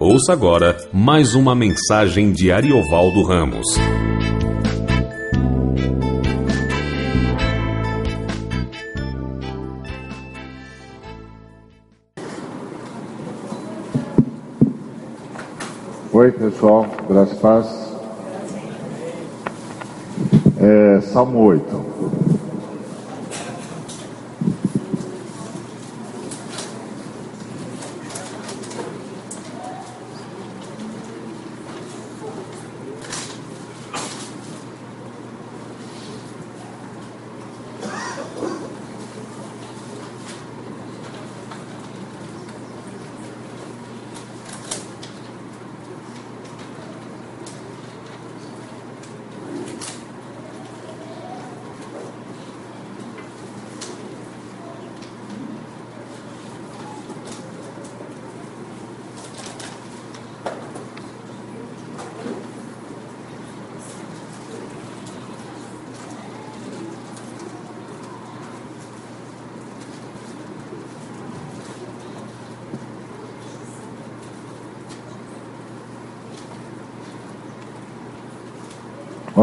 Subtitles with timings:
[0.00, 3.66] Ouça agora mais uma mensagem de Ariovaldo Ramos.
[16.12, 17.98] Oi, pessoal, graças e paz.
[20.60, 21.87] É, Salmo 8.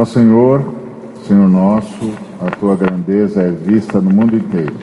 [0.05, 0.63] Senhor,
[1.27, 4.75] Senhor nosso, a tua grandeza é vista no mundo inteiro.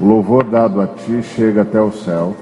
[0.00, 2.36] O louvor dado a ti chega até o céu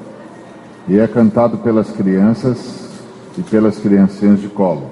[0.89, 2.91] e é cantado pelas crianças
[3.39, 4.91] e pelas criancinhas de colo.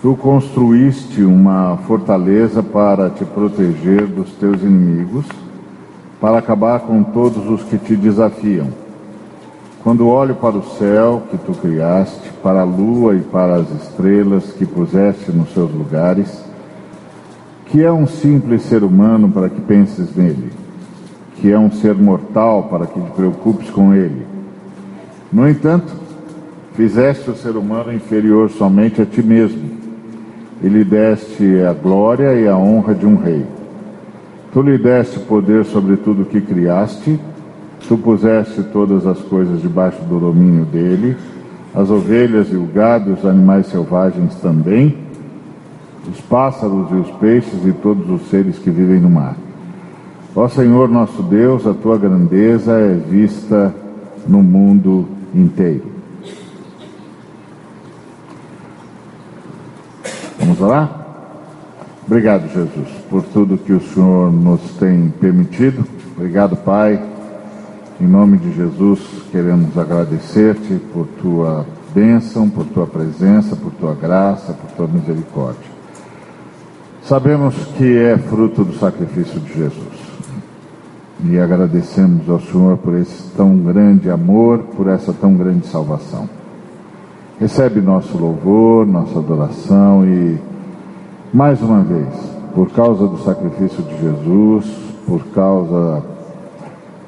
[0.00, 5.26] Tu construíste uma fortaleza para te proteger dos teus inimigos,
[6.20, 8.68] para acabar com todos os que te desafiam.
[9.88, 14.52] Quando olho para o céu que tu criaste, para a lua e para as estrelas
[14.52, 16.44] que puseste nos seus lugares,
[17.64, 20.52] que é um simples ser humano para que penses nele,
[21.36, 24.26] que é um ser mortal para que te preocupes com ele.
[25.32, 25.90] No entanto,
[26.74, 29.70] fizeste o ser humano inferior somente a ti mesmo,
[30.62, 33.46] e lhe deste a glória e a honra de um rei.
[34.52, 37.18] Tu lhe deste poder sobre tudo o que criaste,
[37.86, 41.16] Tu puseste todas as coisas debaixo do domínio dele,
[41.74, 44.96] as ovelhas e o gado, os animais selvagens também,
[46.10, 49.36] os pássaros e os peixes e todos os seres que vivem no mar.
[50.34, 53.74] Ó Senhor nosso Deus, a tua grandeza é vista
[54.26, 55.84] no mundo inteiro.
[60.38, 60.94] Vamos lá?
[62.06, 65.84] Obrigado, Jesus, por tudo que o Senhor nos tem permitido.
[66.16, 67.17] Obrigado, Pai
[68.00, 69.00] em nome de Jesus,
[69.32, 75.68] queremos agradecer-te por tua bênção, por tua presença, por tua graça, por tua misericórdia.
[77.02, 80.08] Sabemos que é fruto do sacrifício de Jesus.
[81.24, 86.28] E agradecemos ao Senhor por esse tão grande amor, por essa tão grande salvação.
[87.40, 90.38] Recebe nosso louvor, nossa adoração e,
[91.34, 92.14] mais uma vez,
[92.54, 94.66] por causa do sacrifício de Jesus,
[95.04, 96.17] por causa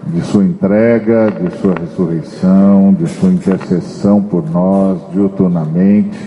[0.07, 6.19] de sua entrega, de sua ressurreição, de sua intercessão por nós diuturnamente.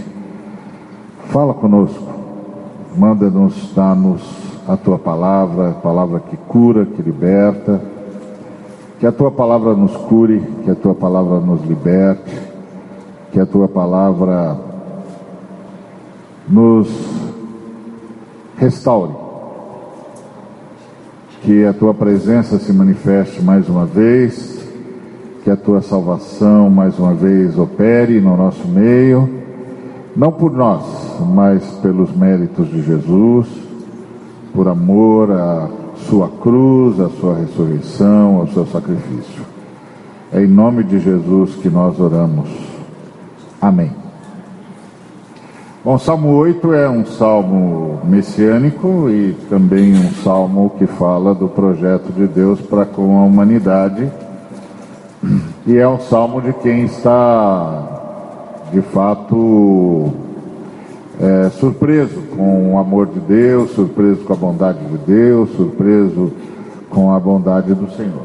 [1.30, 2.08] Fala conosco,
[2.96, 4.22] manda-nos, dá-nos
[4.68, 7.82] a tua palavra, a palavra que cura, que liberta.
[9.00, 12.42] Que a tua palavra nos cure, que a tua palavra nos liberte,
[13.34, 14.56] que a tua palavra
[16.48, 16.88] nos
[18.58, 19.23] restaure
[21.44, 24.66] que a tua presença se manifeste mais uma vez,
[25.44, 29.30] que a tua salvação mais uma vez opere no nosso meio,
[30.16, 30.84] não por nós,
[31.34, 33.48] mas pelos méritos de Jesus,
[34.54, 35.70] por amor à
[36.08, 39.44] sua cruz, à sua ressurreição, ao seu sacrifício.
[40.32, 42.50] É em nome de Jesus que nós oramos.
[43.62, 44.03] Amém.
[45.84, 52.10] Bom, Salmo 8 é um salmo messiânico e também um salmo que fala do projeto
[52.14, 54.10] de Deus para com a humanidade.
[55.68, 60.14] E é um salmo de quem está, de fato,
[61.20, 66.32] é, surpreso com o amor de Deus, surpreso com a bondade de Deus, surpreso
[66.90, 68.24] com a bondade do Senhor.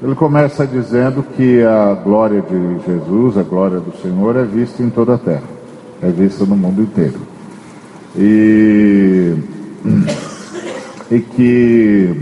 [0.00, 4.88] Ele começa dizendo que a glória de Jesus, a glória do Senhor, é vista em
[4.88, 5.59] toda a terra
[6.02, 7.20] é vista no mundo inteiro.
[8.16, 9.34] E,
[11.10, 12.16] e que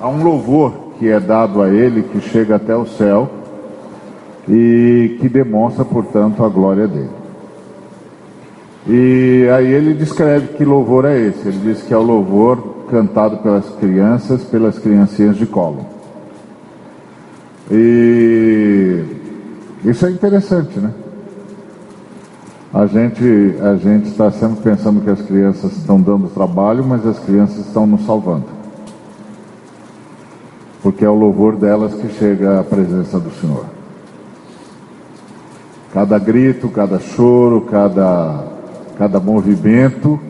[0.00, 3.30] há um louvor que é dado a ele que chega até o céu
[4.48, 7.10] e que demonstra, portanto, a glória dele.
[8.88, 11.48] E aí ele descreve que louvor é esse.
[11.48, 15.84] Ele diz que é o louvor cantado pelas crianças, pelas criancinhas de colo.
[17.70, 19.04] E
[19.84, 20.92] isso é interessante, né?
[22.74, 27.18] A gente a gente está sempre pensando que as crianças estão dando trabalho, mas as
[27.18, 28.44] crianças estão nos salvando.
[30.82, 33.64] Porque é o louvor delas que chega à presença do Senhor.
[35.92, 38.44] Cada grito, cada choro, cada,
[38.98, 40.20] cada movimento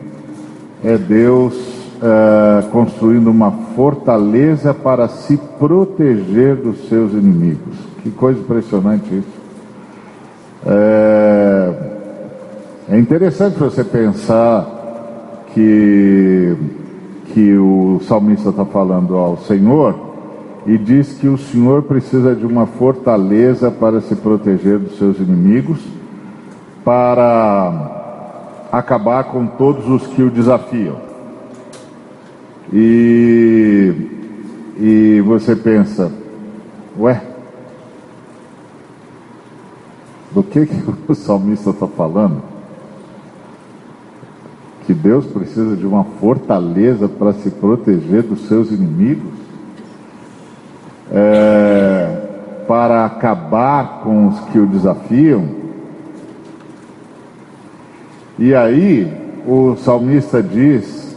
[0.85, 1.55] é Deus
[2.01, 7.77] é, construindo uma fortaleza para se proteger dos seus inimigos.
[8.03, 9.37] Que coisa impressionante isso.
[10.65, 11.96] É,
[12.89, 14.65] é interessante você pensar
[15.53, 16.57] que,
[17.33, 19.99] que o salmista está falando ao Senhor
[20.65, 25.81] e diz que o Senhor precisa de uma fortaleza para se proteger dos seus inimigos,
[26.85, 30.97] para acabar com todos os que o desafiam.
[32.73, 33.95] E,
[34.79, 36.13] e você pensa,
[36.97, 37.21] ué,
[40.31, 42.56] do que, que o salmista está falando?
[44.87, 49.47] Que Deus precisa de uma fortaleza para se proteger dos seus inimigos?
[51.11, 52.23] é,
[52.67, 55.49] para acabar com os que o desafiam.
[58.39, 59.13] E aí
[59.47, 61.15] o salmista diz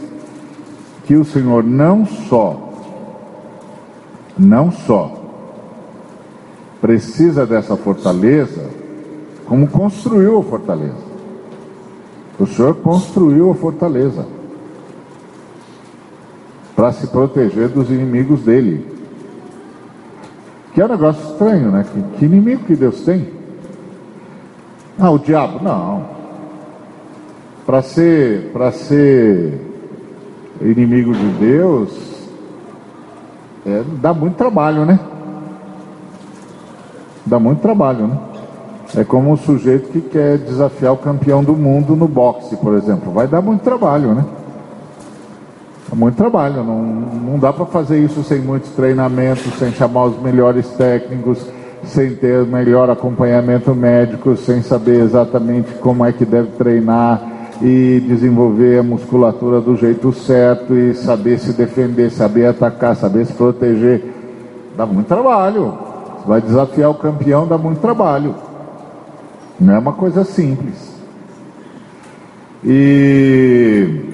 [1.04, 2.70] que o Senhor não só,
[4.38, 5.18] não só
[6.80, 8.70] precisa dessa fortaleza,
[9.44, 11.09] como construiu a fortaleza.
[12.40, 14.26] O Senhor construiu a fortaleza
[16.74, 18.86] para se proteger dos inimigos dele.
[20.72, 21.84] Que é um negócio estranho, né?
[21.84, 23.28] Que, que inimigo que Deus tem?
[24.98, 25.62] Ah, o diabo?
[25.62, 26.08] Não.
[27.66, 29.60] Para ser, ser
[30.62, 32.26] inimigo de Deus,
[33.66, 34.98] é, dá muito trabalho, né?
[37.26, 38.18] Dá muito trabalho, né?
[38.96, 43.12] É como um sujeito que quer desafiar o campeão do mundo no boxe, por exemplo.
[43.12, 44.24] Vai dar muito trabalho, né?
[45.92, 50.22] É muito trabalho, não, não dá para fazer isso sem muitos treinamentos, sem chamar os
[50.22, 51.44] melhores técnicos,
[51.84, 57.20] sem ter melhor acompanhamento médico, sem saber exatamente como é que deve treinar
[57.60, 63.32] e desenvolver a musculatura do jeito certo e saber se defender, saber atacar, saber se
[63.32, 64.02] proteger.
[64.76, 65.74] Dá muito trabalho.
[66.24, 68.34] Vai desafiar o campeão, dá muito trabalho.
[69.60, 70.98] Não é uma coisa simples.
[72.64, 74.10] E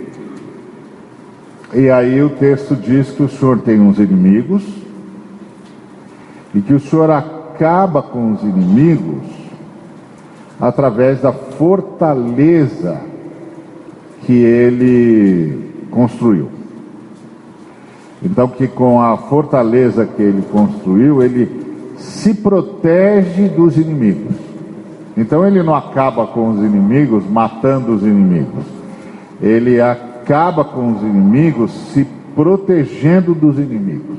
[1.74, 4.62] e aí o texto diz que o Senhor tem uns inimigos
[6.54, 9.24] e que o Senhor acaba com os inimigos
[10.58, 13.00] através da fortaleza
[14.22, 16.48] que ele construiu.
[18.22, 24.45] Então, que com a fortaleza que ele construiu, ele se protege dos inimigos.
[25.16, 28.64] Então, ele não acaba com os inimigos matando os inimigos.
[29.40, 34.18] Ele acaba com os inimigos se protegendo dos inimigos.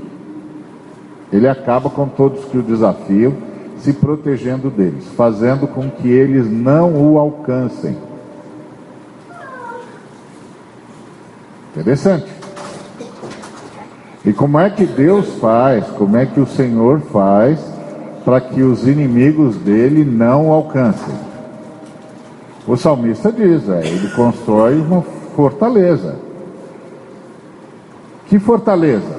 [1.32, 3.34] Ele acaba com todos que o desafiam,
[3.78, 7.96] se protegendo deles, fazendo com que eles não o alcancem.
[11.76, 12.26] Interessante.
[14.26, 17.77] E como é que Deus faz, como é que o Senhor faz
[18.28, 21.16] para que os inimigos dele não o alcancem?
[22.68, 26.20] O salmista diz, é, ele constrói uma fortaleza.
[28.26, 29.18] Que fortaleza?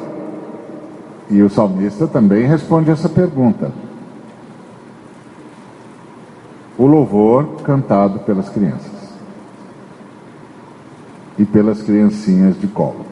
[1.31, 3.73] E o salmista também responde essa pergunta.
[6.77, 9.15] O louvor cantado pelas crianças
[11.38, 13.07] e pelas criancinhas de colo.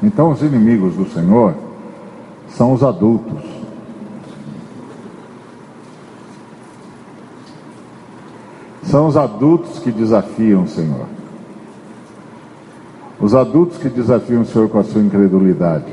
[0.00, 1.71] Então, os inimigos do Senhor
[2.56, 3.62] são os adultos
[8.92, 11.06] São os adultos que desafiam o Senhor.
[13.18, 15.86] Os adultos que desafiam o Senhor com a sua incredulidade.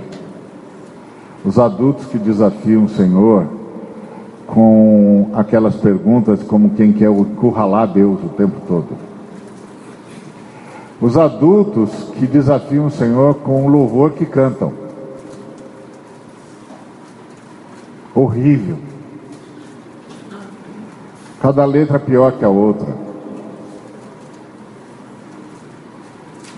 [1.45, 3.47] Os adultos que desafiam o Senhor
[4.45, 8.89] com aquelas perguntas como quem quer curralar Deus o tempo todo.
[10.99, 14.73] Os adultos que desafiam o Senhor com o louvor que cantam.
[18.13, 18.77] Horrível.
[21.41, 22.87] Cada letra pior que a outra.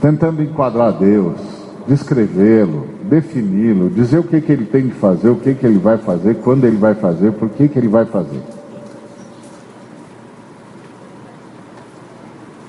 [0.01, 1.39] Tentando enquadrar Deus,
[1.87, 5.97] descrevê-lo, defini-lo, dizer o que, que ele tem de fazer, o que, que ele vai
[5.99, 8.41] fazer, quando ele vai fazer, por que, que ele vai fazer.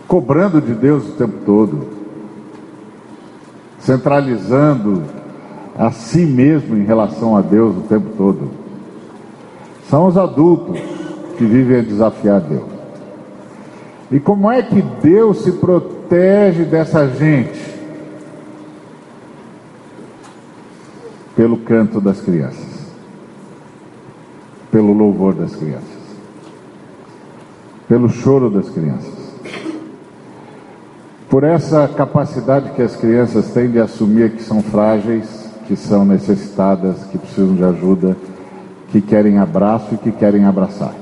[0.07, 1.89] Cobrando de Deus o tempo todo,
[3.79, 5.03] centralizando
[5.75, 8.62] a si mesmo em relação a Deus o tempo todo.
[9.93, 10.81] São os adultos
[11.37, 12.65] que vivem a desafiar Deus.
[14.11, 17.61] E como é que Deus se protege dessa gente?
[21.37, 22.87] Pelo canto das crianças,
[24.71, 25.85] pelo louvor das crianças,
[27.87, 29.13] pelo choro das crianças
[31.29, 37.05] por essa capacidade que as crianças têm de assumir que são frágeis, que são necessitadas,
[37.05, 38.15] que precisam de ajuda,
[38.93, 40.95] que querem abraço e que querem abraçar.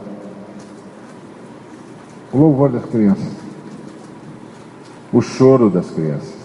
[2.32, 3.32] O louvor das crianças,
[5.12, 6.38] o choro das crianças.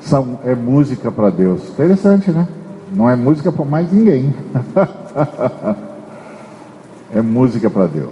[0.00, 1.68] São, é música para Deus.
[1.68, 2.48] Interessante, né?
[2.92, 4.34] Não é música para mais ninguém.
[7.14, 8.10] é música para Deus.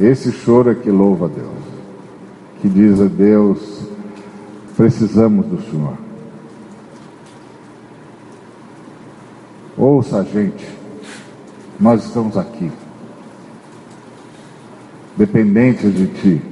[0.00, 1.54] Esse choro é que louva a Deus,
[2.60, 3.84] que diz a Deus:
[4.76, 6.09] precisamos do Senhor.
[9.80, 10.68] Ouça a gente,
[11.80, 12.70] nós estamos aqui,
[15.16, 16.42] dependentes de Ti.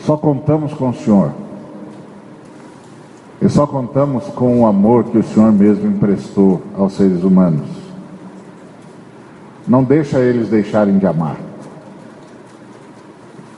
[0.00, 1.32] Só contamos com o Senhor.
[3.40, 7.66] E só contamos com o amor que o Senhor mesmo emprestou aos seres humanos.
[9.66, 11.38] Não deixa eles deixarem de amar.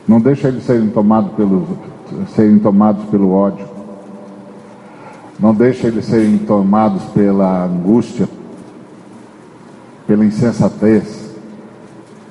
[0.06, 1.66] Não deixa eles serem pelo,
[2.28, 3.75] serem tomados pelo ódio.
[5.38, 8.28] Não deixa eles serem tomados pela angústia,
[10.06, 11.34] pela insensatez,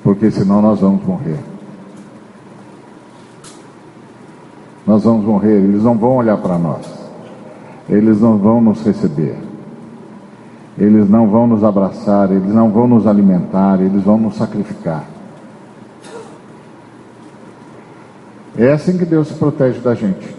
[0.02, 1.38] porque senão nós vamos morrer.
[4.86, 6.86] Nós vamos morrer, eles não vão olhar para nós,
[7.88, 9.46] eles não vão nos receber.
[10.78, 15.04] Eles não vão nos abraçar, eles não vão nos alimentar, eles vão nos sacrificar.
[18.58, 20.34] É assim que Deus se protege da gente.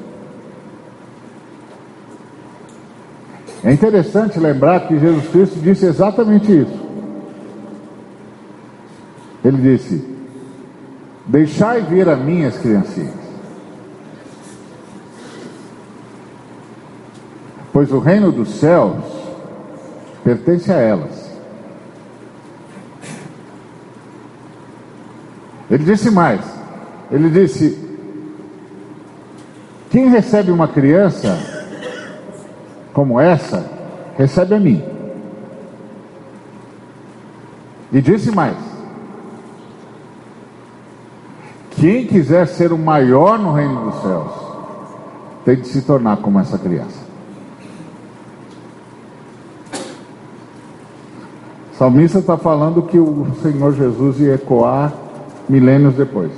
[3.64, 6.88] É interessante lembrar que Jesus Cristo disse exatamente isso.
[9.44, 10.04] Ele disse:
[11.26, 13.14] Deixai vir a mim as criancinhas,
[17.74, 19.04] pois o reino dos céus
[20.24, 21.28] pertence a elas.
[25.70, 26.58] Ele disse mais:
[27.12, 27.78] ele disse,
[29.90, 31.57] quem recebe uma criança
[32.98, 33.64] como essa,
[34.18, 34.84] recebe a mim.
[37.92, 38.58] E disse mais:
[41.70, 44.32] quem quiser ser o maior no reino dos céus,
[45.46, 46.98] tem de se tornar como essa criança.
[51.72, 54.92] O salmista está falando que o Senhor Jesus ia ecoar
[55.48, 56.32] milênios depois.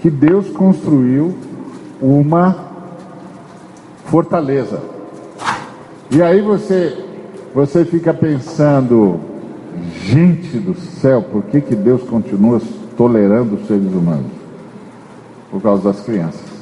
[0.00, 1.36] Que Deus construiu
[2.00, 2.63] uma
[4.04, 4.80] fortaleza.
[6.10, 6.96] E aí você,
[7.54, 9.20] você fica pensando,
[10.04, 12.60] gente do céu, por que, que Deus continua
[12.96, 14.30] tolerando os seres humanos?
[15.50, 16.54] Por causa das crianças.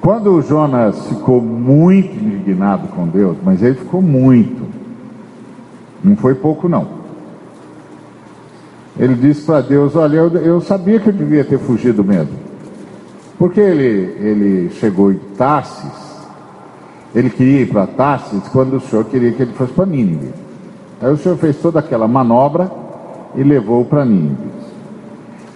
[0.00, 4.66] Quando Jonas ficou muito indignado com Deus, mas ele ficou muito,
[6.02, 6.98] não foi pouco não.
[8.98, 12.32] Ele disse para Deus: Olha, eu, eu, sabia que eu devia ter fugido mesmo,
[13.38, 16.18] porque ele, ele chegou em Tarsis,
[17.14, 20.30] ele queria ir para Tarsis quando o senhor queria que ele fosse para Nínive.
[21.00, 22.70] Aí o senhor fez toda aquela manobra
[23.34, 24.36] e levou para Nínive.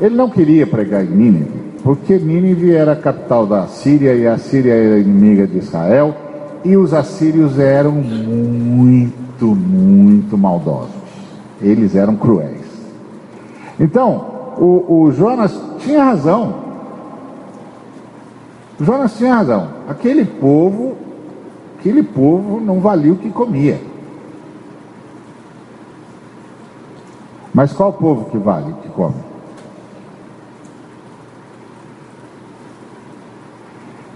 [0.00, 1.50] Ele não queria pregar em Nínive,
[1.82, 6.14] porque Nínive era a capital da Síria e a Síria era inimiga de Israel,
[6.64, 10.90] e os assírios eram muito, muito maldosos.
[11.60, 12.62] Eles eram cruéis.
[13.78, 16.71] Então, o, o Jonas tinha razão.
[18.80, 19.68] Jonas tinha razão.
[19.88, 20.96] Aquele povo,
[21.78, 23.80] aquele povo não valia o que comia.
[27.54, 29.14] Mas qual povo que vale o que come?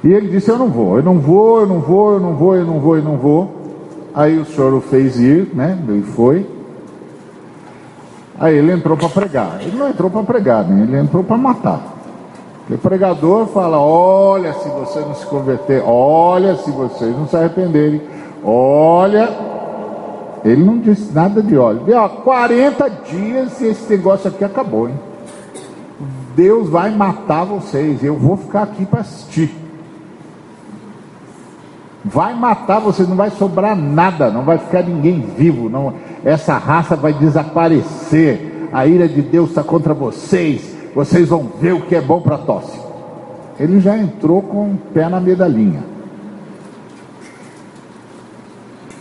[0.03, 2.57] E ele disse: Eu não vou, eu não vou, eu não vou, eu não vou,
[2.57, 3.57] eu não vou, eu não vou.
[4.15, 5.79] Aí o senhor o fez ir, né?
[5.87, 6.47] Ele foi.
[8.39, 9.61] Aí ele entrou para pregar.
[9.61, 10.85] Ele não entrou para pregar, né?
[10.85, 11.96] Ele entrou para matar.
[12.69, 18.01] O pregador fala: Olha, se você não se converter, olha, se vocês não se arrependerem,
[18.45, 19.29] olha.
[20.45, 21.81] Ele não disse nada de olha.
[21.81, 24.95] Deu ó, 40 dias e esse negócio aqui acabou, hein?
[26.37, 28.05] Deus vai matar vocês.
[28.05, 29.67] Eu vou ficar aqui para assistir
[32.09, 35.95] vai matar você, não vai sobrar nada, não vai ficar ninguém vivo, não,
[36.25, 38.69] essa raça vai desaparecer.
[38.73, 42.39] a ira de Deus está contra vocês, vocês vão ver o que é bom para
[42.39, 42.81] tosse.
[43.61, 45.85] Ele já entrou com o pé na medalhinha.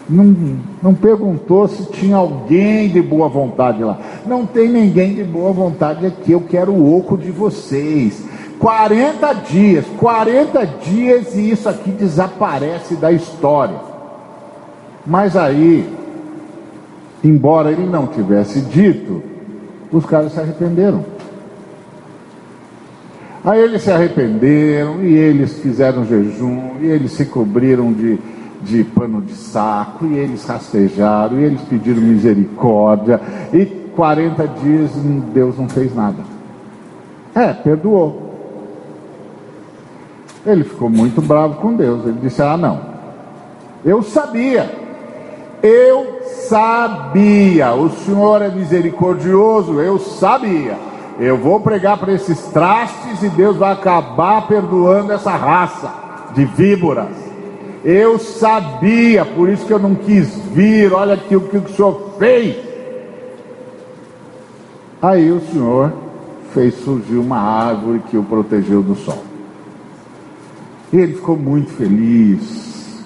[0.10, 0.36] Não,
[0.84, 3.98] não perguntou se tinha alguém de boa vontade lá.
[4.26, 6.34] Não tem ninguém de boa vontade aqui.
[6.34, 8.26] Eu quero o oco de vocês.
[8.60, 13.80] 40 dias, 40 dias e isso aqui desaparece da história.
[15.08, 15.90] Mas aí,
[17.24, 19.24] embora ele não tivesse dito,
[19.94, 21.15] os caras se arrependeram.
[23.46, 28.18] Aí eles se arrependeram e eles fizeram jejum e eles se cobriram de,
[28.64, 33.22] de pano de saco e eles rastejaram e eles pediram misericórdia
[33.54, 34.92] e 40 dias
[35.32, 36.24] Deus não fez nada.
[37.36, 38.34] É, perdoou.
[40.44, 42.04] Ele ficou muito bravo com Deus.
[42.04, 42.82] Ele disse: Ah, não,
[43.86, 44.72] eu sabia,
[45.62, 50.95] eu sabia, o Senhor é misericordioso, eu sabia.
[51.18, 55.92] Eu vou pregar para esses trastes e Deus vai acabar perdoando essa raça
[56.34, 57.26] de víboras.
[57.84, 60.92] Eu sabia, por isso que eu não quis vir.
[60.92, 62.58] Olha aqui o que o Senhor fez.
[65.02, 65.94] Aí o Senhor
[66.54, 69.24] fez surgir uma árvore que o protegeu do sol.
[70.92, 73.04] E ele ficou muito feliz.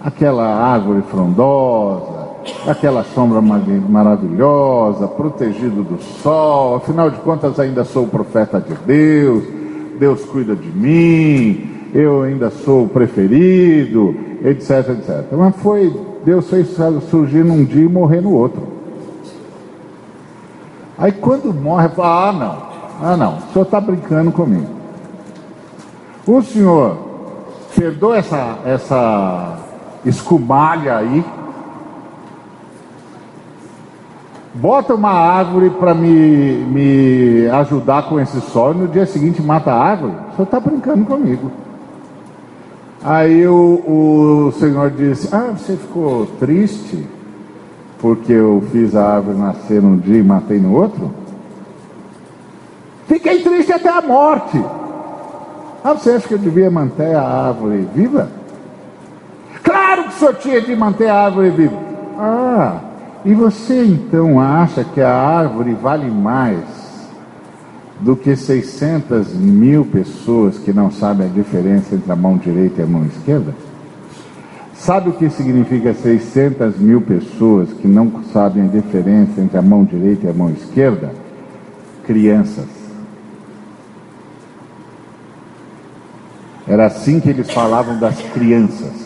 [0.00, 2.21] Aquela árvore frondosa,
[2.66, 6.76] aquela sombra maravilhosa, protegido do sol.
[6.76, 9.44] Afinal de contas, ainda sou profeta de Deus.
[9.98, 11.70] Deus cuida de mim.
[11.94, 15.26] Eu ainda sou o preferido, etc, etc.
[15.32, 15.94] Mas foi,
[16.24, 16.68] Deus fez
[17.10, 18.62] surgir num dia e morrer no outro.
[20.96, 24.68] Aí quando morre, fala, ah não, ah não, o senhor está brincando comigo.
[26.26, 26.96] O senhor
[27.74, 29.58] perdoa essa, essa
[30.04, 31.24] escumalha aí,
[34.54, 39.72] bota uma árvore para me, me ajudar com esse sol e no dia seguinte mata
[39.72, 41.50] a árvore, o senhor está brincando comigo.
[43.04, 43.82] Aí o,
[44.46, 47.04] o Senhor disse: Ah, você ficou triste
[47.98, 51.10] porque eu fiz a árvore nascer num dia e matei no outro?
[53.08, 54.62] Fiquei triste até a morte.
[55.82, 58.30] Ah, você acha que eu devia manter a árvore viva?
[59.64, 61.76] Claro que o senhor tinha de manter a árvore viva.
[62.16, 62.80] Ah,
[63.24, 66.64] e você então acha que a árvore vale mais
[68.00, 72.84] do que 600 mil pessoas que não sabem a diferença entre a mão direita e
[72.84, 73.54] a mão esquerda?
[74.74, 79.84] Sabe o que significa 600 mil pessoas que não sabem a diferença entre a mão
[79.84, 81.12] direita e a mão esquerda?
[82.04, 82.66] Crianças.
[86.66, 89.01] Era assim que eles falavam das crianças.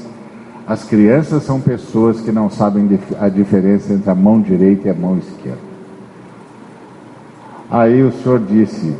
[0.66, 4.94] As crianças são pessoas que não sabem a diferença entre a mão direita e a
[4.94, 5.58] mão esquerda.
[7.70, 8.92] Aí o Senhor disse: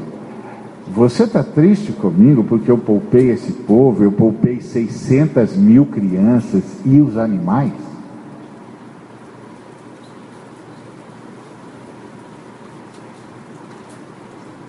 [0.89, 7.01] Você está triste comigo porque eu poupei esse povo, eu poupei 600 mil crianças e
[7.01, 7.73] os animais?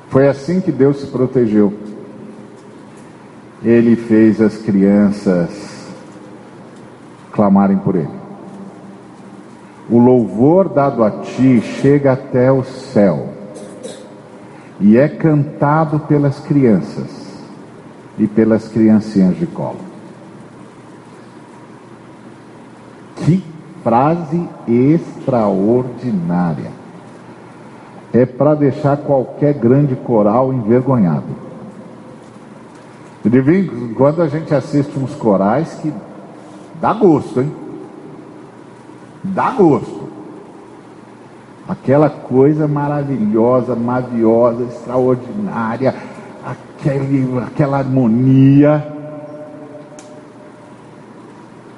[0.09, 1.71] Foi assim que Deus se protegeu
[3.63, 5.76] ele fez as crianças
[7.37, 8.17] clamarem por ele.
[9.89, 13.29] O louvor dado a ti chega até o céu
[14.79, 17.27] e é cantado pelas crianças
[18.17, 19.77] e pelas criancinhas de colo.
[23.17, 23.43] Que
[23.83, 26.71] frase extraordinária!
[28.13, 31.47] É para deixar qualquer grande coral envergonhado.
[33.95, 35.93] Quando a gente assiste uns corais que
[36.81, 37.51] dá gosto, hein?
[39.23, 40.07] Dá gosto.
[41.67, 45.93] Aquela coisa maravilhosa, maviosa, extraordinária,
[46.45, 48.87] aquele, aquela harmonia.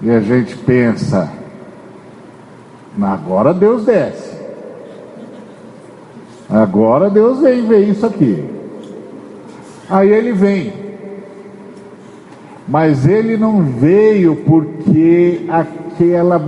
[0.02, 1.30] E a gente pensa,
[3.02, 4.38] agora Deus desce.
[6.50, 8.50] Agora Deus vem ver isso aqui.
[9.90, 10.89] Aí ele vem
[12.70, 16.40] mas ele não veio porque aquela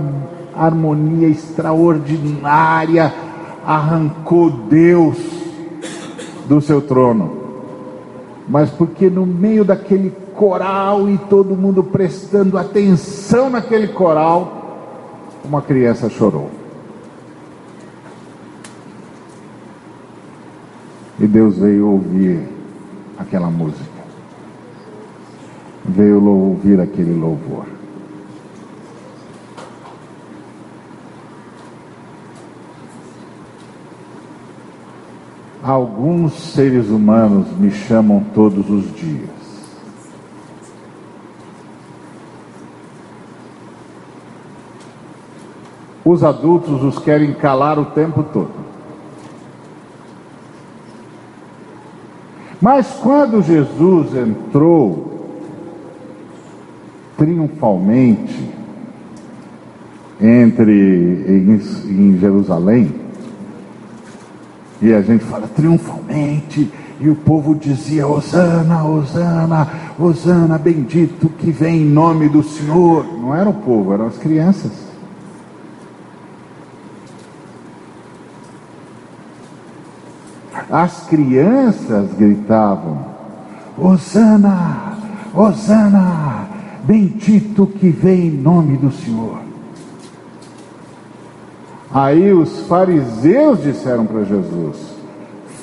[0.54, 3.12] harmonia extraordinária
[3.66, 5.18] arrancou Deus
[6.46, 7.38] do seu trono,
[8.48, 16.08] mas porque no meio daquele coral e todo mundo prestando atenção naquele coral, uma criança
[16.08, 16.50] chorou.
[21.18, 22.48] E Deus veio ouvir
[23.18, 23.91] aquela música
[25.84, 27.66] veio ouvir aquele louvor.
[35.62, 39.30] alguns seres humanos me chamam todos os dias.
[46.04, 48.50] Os adultos os querem calar o tempo todo.
[52.60, 55.11] Mas quando Jesus entrou
[57.16, 58.50] triunfalmente
[60.20, 62.94] entre em, em Jerusalém,
[64.80, 66.70] e a gente fala triunfalmente,
[67.00, 73.04] e o povo dizia: Hosana, Hosana, Hosana, bendito que vem em nome do Senhor.
[73.18, 74.72] Não era o povo, eram as crianças.
[80.70, 83.04] As crianças gritavam:
[83.76, 84.96] Hosana,
[85.34, 86.41] Hosana,
[86.84, 89.38] bendito que vem em nome do Senhor.
[91.92, 94.76] Aí os fariseus disseram para Jesus: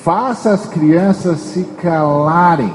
[0.02, 2.72] faça as crianças se calarem.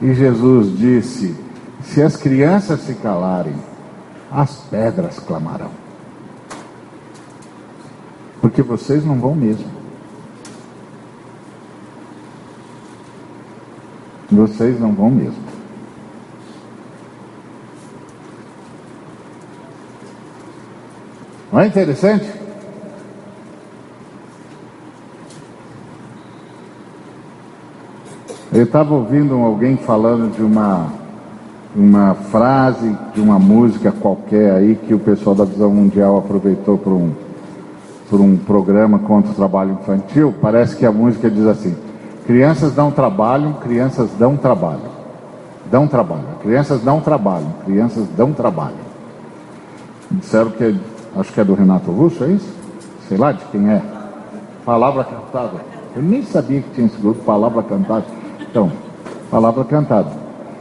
[0.00, 1.36] E Jesus disse:
[1.84, 3.54] se as crianças se calarem,
[4.30, 5.70] as pedras clamarão.
[8.40, 9.70] Porque vocês não vão mesmo.
[14.30, 15.51] Vocês não vão mesmo.
[21.52, 22.26] Não é interessante?
[28.50, 30.86] Eu estava ouvindo alguém falando de uma,
[31.76, 36.92] uma frase de uma música qualquer aí que o pessoal da Visão Mundial aproveitou para
[36.92, 37.12] um,
[38.08, 40.34] para um programa contra o trabalho infantil.
[40.40, 41.76] Parece que a música diz assim:
[42.26, 44.90] crianças dão trabalho, crianças dão trabalho.
[45.70, 46.24] Dão trabalho.
[46.42, 48.92] Crianças dão trabalho, crianças dão trabalho.
[50.10, 50.78] Disseram que
[51.16, 52.54] acho que é do Renato Russo, é isso?
[53.08, 53.82] Sei lá de quem é.
[54.64, 55.72] Palavra cantada.
[55.94, 58.04] Eu nem sabia que tinha esse grupo, Palavra Cantada.
[58.40, 58.72] Então,
[59.30, 60.10] Palavra Cantada.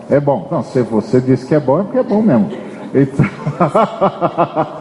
[0.09, 0.47] É bom.
[0.51, 2.49] Não, se você disse que é bom, é porque é bom mesmo.
[2.93, 3.25] Então,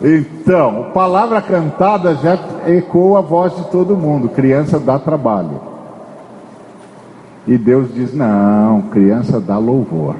[0.00, 4.28] então Palavra Cantada já ecoa a voz de todo mundo.
[4.28, 5.60] Criança dá trabalho.
[7.46, 10.14] E Deus diz: não, criança dá louvor.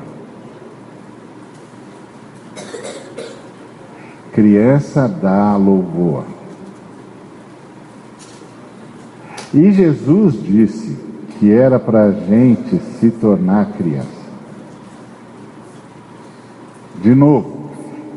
[4.41, 6.25] Criança dá louvor.
[9.53, 10.97] E Jesus disse
[11.39, 14.09] que era para a gente se tornar criança.
[17.03, 17.71] De novo,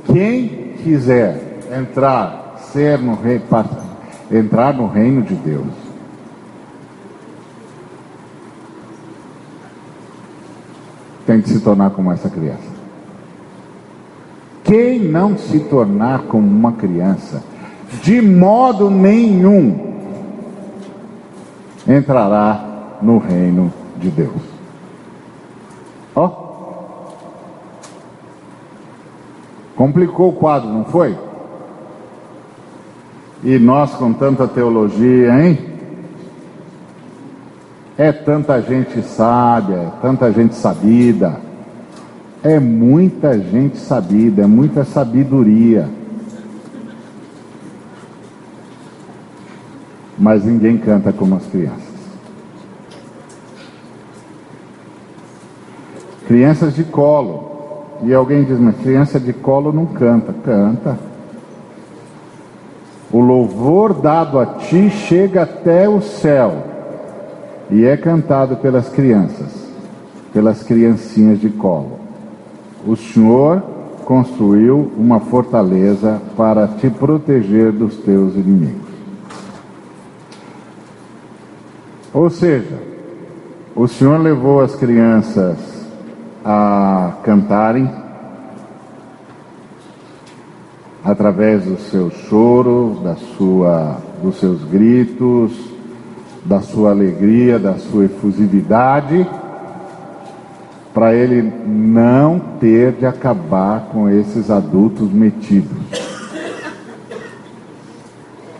[0.05, 3.41] quem quiser entrar, ser no rei,
[4.31, 5.73] entrar no reino de Deus,
[11.25, 12.72] tem que se tornar como essa criança.
[14.63, 17.43] Quem não se tornar como uma criança,
[18.01, 19.93] de modo nenhum
[21.87, 24.41] entrará no reino de Deus.
[26.15, 26.25] Ó.
[26.25, 26.43] Oh.
[29.75, 31.17] Complicou o quadro, não foi?
[33.43, 35.59] E nós com tanta teologia, hein?
[37.97, 41.52] É tanta gente sábia, é tanta gente sabida
[42.43, 45.87] é muita gente sabida, é muita sabedoria.
[50.19, 51.93] Mas ninguém canta como as crianças.
[56.27, 57.51] Crianças de colo.
[58.03, 60.33] E alguém diz, mas criança de colo não canta.
[60.33, 60.99] Canta.
[63.11, 66.63] O louvor dado a ti chega até o céu
[67.69, 69.51] e é cantado pelas crianças,
[70.33, 72.02] pelas criancinhas de colo
[72.85, 73.61] o Senhor
[74.05, 78.93] construiu uma fortaleza para te proteger dos teus inimigos.
[82.13, 82.77] Ou seja,
[83.75, 85.57] o Senhor levou as crianças
[86.45, 87.89] a cantarem
[91.03, 95.51] através do seu choro, da sua, dos seus gritos,
[96.45, 99.25] da sua alegria, da sua efusividade
[100.93, 105.77] para ele não ter de acabar com esses adultos metidos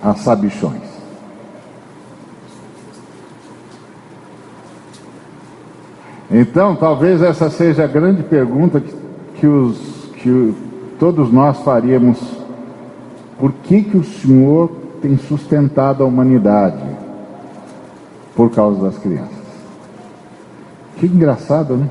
[0.02, 0.82] a sabichões.
[6.32, 8.96] Então, talvez essa seja a grande pergunta que,
[9.36, 9.78] que, os,
[10.18, 10.56] que
[10.98, 12.20] todos nós faríamos:
[13.40, 16.82] por que, que o Senhor tem sustentado a humanidade?
[18.36, 19.44] Por causa das crianças.
[20.98, 21.88] Que engraçado, né?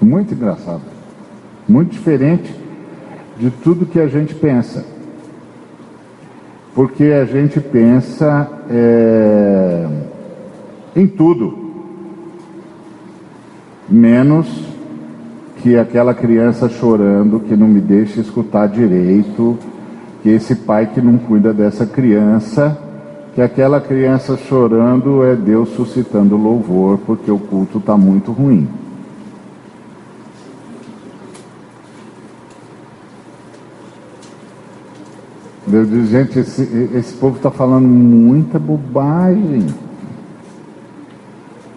[0.00, 0.82] Muito engraçado.
[1.68, 2.54] Muito diferente
[3.38, 4.84] de tudo que a gente pensa.
[6.74, 9.86] porque a gente pensa é,
[10.94, 11.58] em tudo,
[13.88, 14.46] menos
[15.56, 19.58] que aquela criança chorando que não me deixa escutar direito,
[20.22, 22.78] que esse pai que não cuida dessa criança,
[23.34, 28.66] que aquela criança chorando é Deus suscitando louvor, porque o culto está muito ruim.
[35.70, 36.62] Deus diz, gente, esse,
[36.94, 39.66] esse povo está falando muita bobagem.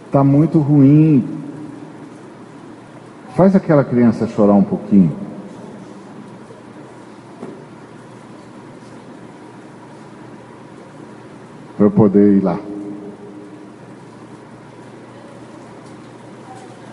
[0.08, 1.24] Está muito ruim.
[3.36, 5.12] Faz aquela criança chorar um pouquinho.
[11.78, 12.58] Para eu poder ir lá.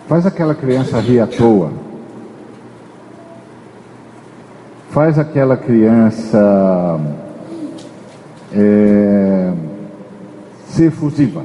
[0.07, 1.71] Faz aquela criança rir à toa.
[4.91, 6.99] Faz aquela criança
[8.53, 9.53] é,
[10.67, 11.43] ser efusiva.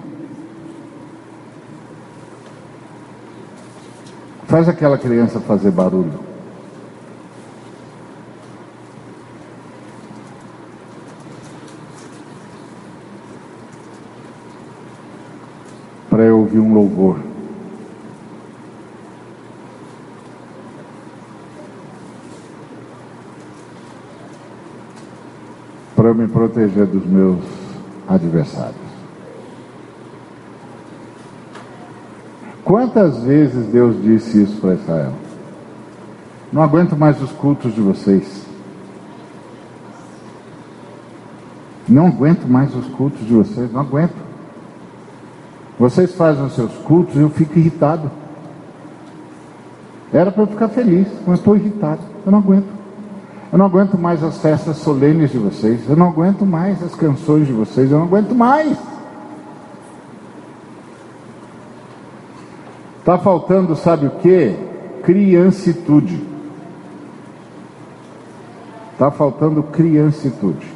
[4.49, 6.27] Faz aquela criança fazer barulho.
[16.11, 17.36] Para eu ouvir um louvor.
[26.07, 27.41] Para me proteger dos meus
[28.07, 28.77] adversários.
[32.65, 35.13] Quantas vezes Deus disse isso para Israel?
[36.53, 38.47] Não aguento mais os cultos de vocês.
[41.89, 44.15] Não aguento mais os cultos de vocês, não aguento.
[45.77, 48.13] Vocês fazem os seus cultos e eu fico irritado.
[50.13, 52.01] Era para eu ficar feliz, mas estou irritado.
[52.25, 52.76] Eu não aguento.
[53.57, 55.89] Eu não aguento mais as festas solenes de vocês.
[55.89, 57.91] Eu não aguento mais as canções de vocês.
[57.91, 58.77] Eu não aguento mais.
[62.99, 64.55] Está faltando, sabe o que?
[65.03, 66.23] Criancitude.
[68.93, 70.67] Está faltando criancitude.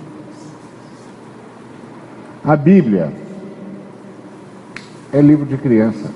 [2.42, 3.12] A Bíblia
[5.12, 6.10] é livro de criança.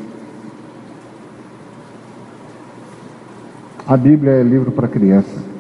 [3.87, 5.54] A Bíblia é livro para criança.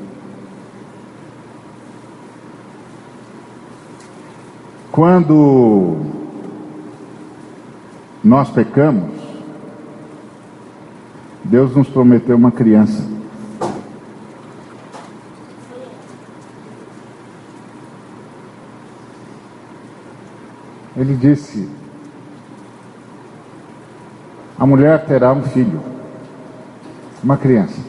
[4.94, 5.96] Quando
[8.22, 9.10] nós pecamos,
[11.42, 13.02] Deus nos prometeu uma criança.
[20.96, 21.68] Ele disse:
[24.56, 25.80] A mulher terá um filho,
[27.20, 27.80] uma criança.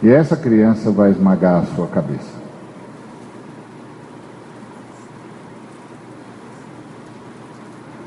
[0.00, 2.41] E essa criança vai esmagar a sua cabeça.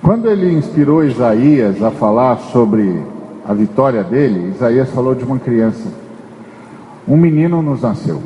[0.05, 3.03] Quando ele inspirou Isaías a falar sobre
[3.43, 5.91] a vitória dele, Isaías falou de uma criança.
[7.07, 8.21] Um menino nos nasceu.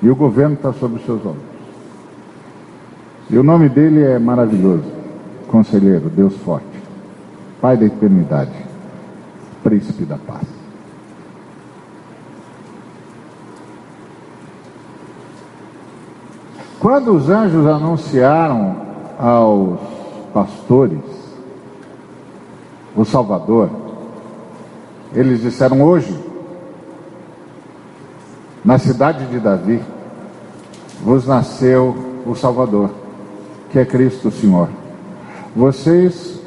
[0.00, 1.44] E o governo está sobre os seus ombros.
[3.28, 4.90] E o nome dele é maravilhoso.
[5.48, 6.64] Conselheiro, Deus forte.
[7.60, 8.64] Pai da eternidade.
[9.62, 10.57] Príncipe da paz.
[16.88, 18.74] Quando os anjos anunciaram
[19.18, 19.78] aos
[20.32, 21.02] pastores
[22.96, 23.68] o Salvador,
[25.12, 26.18] eles disseram hoje,
[28.64, 29.82] na cidade de Davi,
[31.04, 32.88] vos nasceu o Salvador,
[33.70, 34.70] que é Cristo Senhor.
[35.54, 36.40] Vocês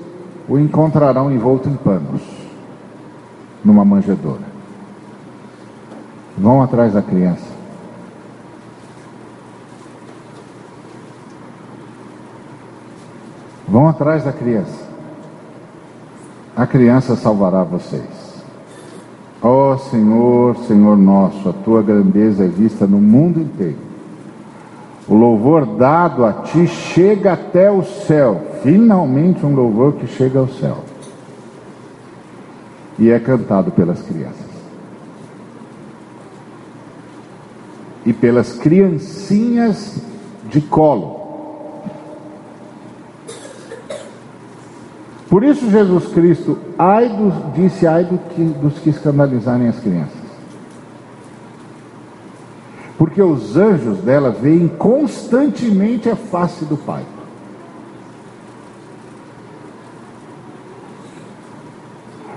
[0.49, 2.23] o encontrarão envolto em panos,
[3.63, 4.41] numa manjedoura.
[6.35, 7.50] Vão atrás da criança.
[13.71, 14.85] Vão atrás da criança.
[16.53, 18.03] A criança salvará vocês.
[19.41, 23.77] Ó oh, Senhor, Senhor nosso, a tua grandeza é vista no mundo inteiro.
[25.07, 28.41] O louvor dado a ti chega até o céu.
[28.61, 30.79] Finalmente um louvor que chega ao céu.
[32.99, 34.51] E é cantado pelas crianças.
[38.05, 39.97] E pelas criancinhas
[40.49, 41.20] de colo.
[45.31, 50.19] Por isso Jesus Cristo ai dos, disse ai do que, dos que escandalizarem as crianças.
[52.97, 57.05] Porque os anjos dela veem constantemente a face do Pai.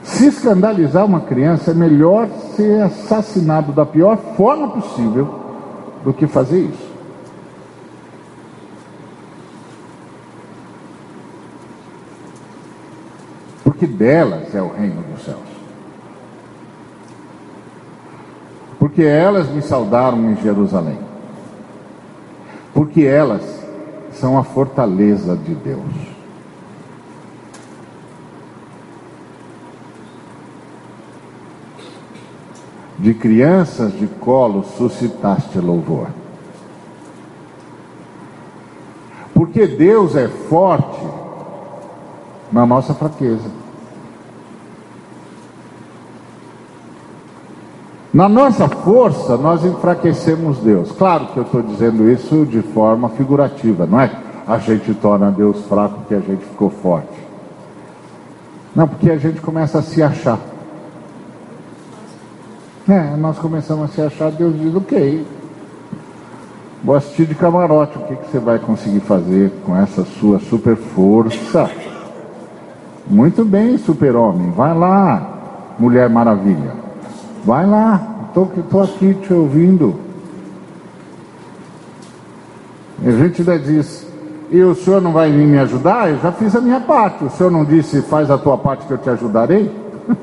[0.05, 5.35] Se escandalizar uma criança, é melhor ser assassinado da pior forma possível
[6.05, 6.84] do que fazer isso.
[13.85, 15.39] Porque delas é o reino dos céus.
[18.79, 20.99] Porque elas me saudaram em Jerusalém.
[22.73, 23.43] Porque elas
[24.13, 26.15] são a fortaleza de Deus.
[32.97, 36.07] de crianças de colo suscitaste louvor.
[39.35, 41.05] Porque Deus é forte
[42.55, 43.64] na nossa fraqueza.
[48.15, 50.93] Na nossa força, nós enfraquecemos Deus.
[50.93, 54.09] Claro que eu estou dizendo isso de forma figurativa, não é?
[54.47, 57.09] A gente torna Deus fraco porque a gente ficou forte.
[58.73, 60.39] Não, porque a gente começa a se achar.
[62.89, 65.27] É, nós começamos a se achar, Deus diz, ok.
[66.85, 70.77] Vou assistir de camarote, o que, que você vai conseguir fazer com essa sua super
[70.77, 71.69] força?
[73.09, 76.84] Muito bem, super-homem, vai lá, Mulher Maravilha.
[77.45, 78.51] Vai lá, estou
[78.83, 79.95] aqui te ouvindo.
[83.05, 84.07] A gente ainda diz,
[84.51, 86.09] e o senhor não vai vir me ajudar?
[86.09, 87.23] Eu já fiz a minha parte.
[87.23, 89.71] O senhor não disse, faz a tua parte que eu te ajudarei?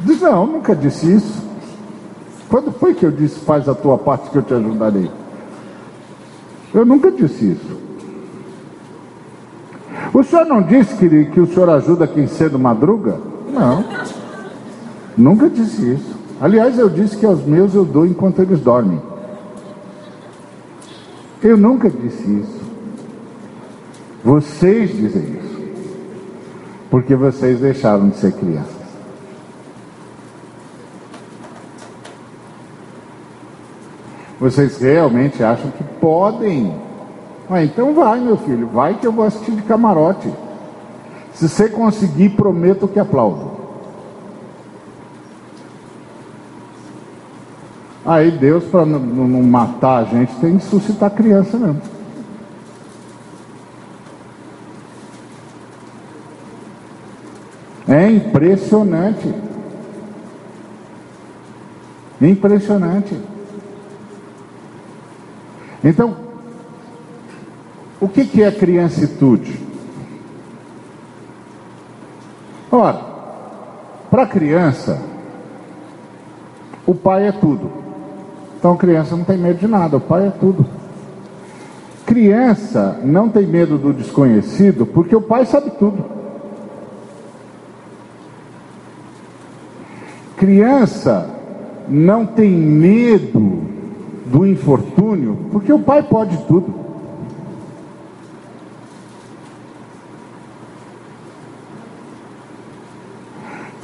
[0.00, 1.46] Diz, não, nunca disse isso.
[2.48, 5.10] Quando foi que eu disse, faz a tua parte que eu te ajudarei?
[6.72, 7.76] Eu nunca disse isso.
[10.14, 13.18] O senhor não disse que, que o senhor ajuda quem cedo madruga?
[13.52, 13.84] Não.
[15.16, 16.16] Nunca disse isso.
[16.40, 19.00] Aliás, eu disse que aos meus eu dou enquanto eles dormem.
[21.42, 22.60] Eu nunca disse isso.
[24.24, 25.58] Vocês dizem isso.
[26.90, 28.78] Porque vocês deixaram de ser crianças.
[34.40, 36.74] Vocês realmente acham que podem?
[37.50, 40.30] Ah, então vai, meu filho, vai que eu vou assistir de camarote.
[41.38, 43.48] Se você conseguir, prometo que aplaudo.
[48.04, 51.80] Aí Deus, para não matar a gente, tem que suscitar criança mesmo.
[57.86, 59.32] É impressionante.
[62.20, 63.16] Impressionante.
[65.84, 66.16] Então,
[68.00, 69.67] o que, que é criancitude?
[72.70, 73.00] Ora,
[74.10, 75.00] para a criança,
[76.86, 77.70] o pai é tudo.
[78.58, 80.66] Então criança não tem medo de nada, o pai é tudo.
[82.04, 86.04] Criança não tem medo do desconhecido porque o pai sabe tudo.
[90.36, 91.28] Criança
[91.88, 93.62] não tem medo
[94.26, 96.87] do infortúnio, porque o pai pode tudo.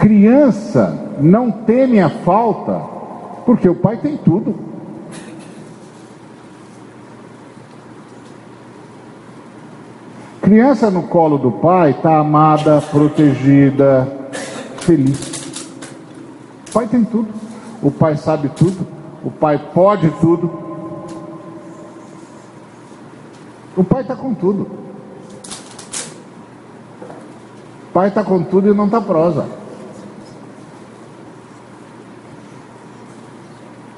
[0.05, 2.79] Criança não teme a falta,
[3.47, 4.55] porque o pai tem tudo.
[10.43, 14.07] Criança no colo do pai está amada, protegida,
[14.77, 15.71] feliz.
[16.69, 17.29] O pai tem tudo.
[17.83, 18.87] O pai sabe tudo.
[19.25, 20.51] O pai pode tudo.
[23.75, 24.69] O pai está com tudo.
[27.89, 29.64] O pai está com tudo e não está prosa.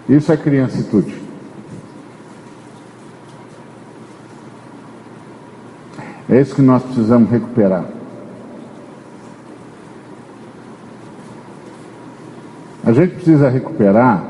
[0.09, 1.23] Isso é criancitude.
[6.29, 7.85] É isso que nós precisamos recuperar.
[12.85, 14.25] A gente precisa recuperar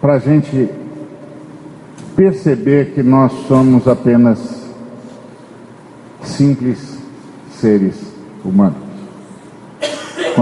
[0.00, 0.68] para a gente
[2.16, 4.64] perceber que nós somos apenas
[6.22, 6.98] simples
[7.52, 7.94] seres
[8.44, 8.83] humanos.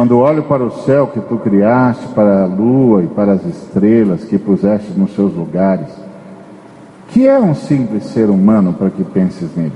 [0.02, 4.24] Quando olho para o céu que tu criaste, para a lua e para as estrelas
[4.24, 5.86] que puseste nos seus lugares,
[7.06, 9.70] que é um simples ser humano para que penses nele?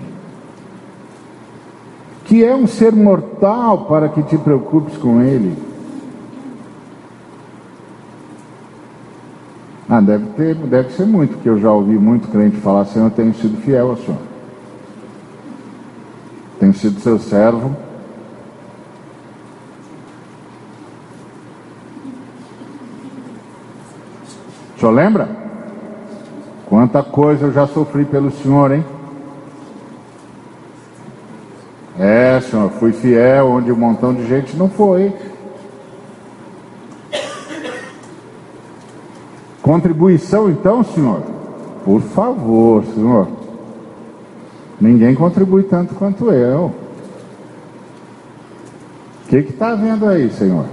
[2.24, 5.56] Que é um ser mortal para que te preocupes com ele?
[9.88, 13.10] Ah, deve, ter, deve ser muito, porque eu já ouvi muito crente falar assim, eu
[13.10, 14.18] tenho sido fiel ao Senhor.
[16.58, 17.85] Tenho sido seu servo.
[24.86, 25.28] Senhor lembra?
[26.68, 28.84] Quanta coisa eu já sofri pelo Senhor, hein?
[31.98, 35.12] É, Senhor, fui fiel onde um montão de gente não foi.
[39.62, 41.22] Contribuição então, senhor?
[41.84, 43.26] Por favor, senhor.
[44.80, 46.72] Ninguém contribui tanto quanto eu.
[49.24, 50.66] O que está havendo aí, senhor?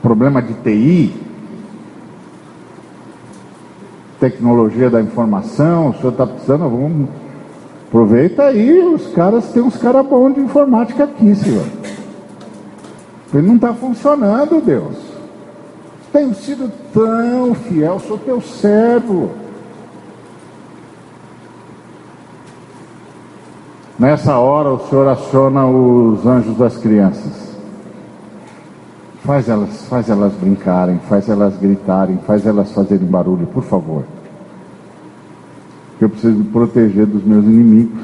[0.00, 1.27] Problema de TI?
[4.20, 5.90] Tecnologia da informação?
[5.90, 6.68] O senhor está precisando?
[6.68, 7.08] Vamos.
[7.86, 11.64] Aproveita aí, os caras, tem uns caras bons de informática aqui, senhor.
[13.32, 14.96] Ele não está funcionando, Deus.
[16.12, 19.30] Tenho sido tão fiel, sou teu servo.
[23.98, 27.47] Nessa hora o Senhor aciona os anjos das crianças.
[29.28, 34.02] Faz elas, faz elas brincarem, faz elas gritarem, faz elas fazerem barulho, por favor.
[36.00, 38.00] Eu preciso me proteger dos meus inimigos.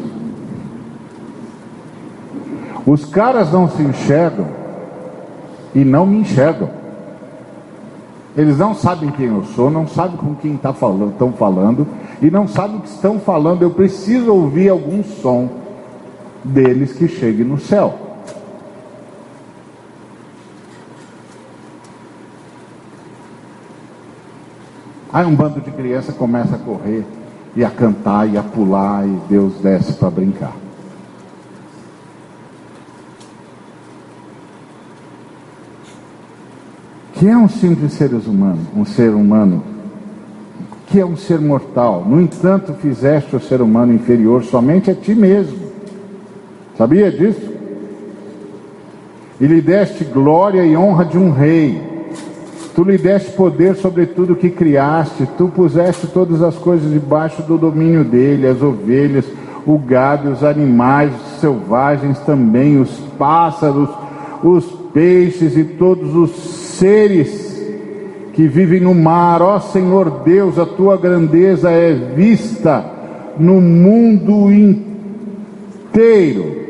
[2.86, 4.46] Os caras não se enxergam
[5.74, 6.68] e não me enxergam.
[8.36, 11.86] Eles não sabem quem eu sou, não sabem com quem tá falando, estão falando
[12.20, 13.62] e não sabem o que estão falando.
[13.62, 15.48] Eu preciso ouvir algum som
[16.44, 18.03] deles que chegue no céu.
[25.14, 27.06] Aí um bando de criança começa a correr
[27.56, 30.52] e a cantar e a pular e Deus desce para brincar.
[37.24, 39.62] que é um simples ser humano, um ser humano,
[40.88, 42.04] que é um ser mortal.
[42.06, 45.56] No entanto, fizeste o ser humano inferior somente a ti mesmo.
[46.76, 47.50] Sabia disso?
[49.40, 51.93] E lhe deste glória e honra de um rei.
[52.74, 55.28] Tu lhe deste poder sobre tudo que criaste.
[55.38, 59.24] Tu puseste todas as coisas debaixo do domínio dele, as ovelhas,
[59.64, 63.88] o gado, os animais selvagens também, os pássaros,
[64.42, 67.44] os peixes e todos os seres
[68.32, 69.40] que vivem no mar.
[69.40, 72.84] Ó Senhor Deus, a tua grandeza é vista
[73.38, 76.63] no mundo inteiro.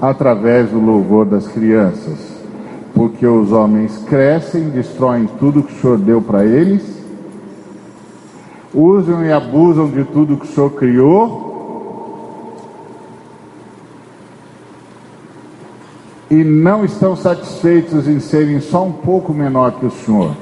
[0.00, 2.18] Através do louvor das crianças,
[2.94, 6.82] porque os homens crescem, destroem tudo que o Senhor deu para eles,
[8.72, 11.48] usam e abusam de tudo que o Senhor criou
[16.30, 20.36] e não estão satisfeitos em serem só um pouco menor que o Senhor,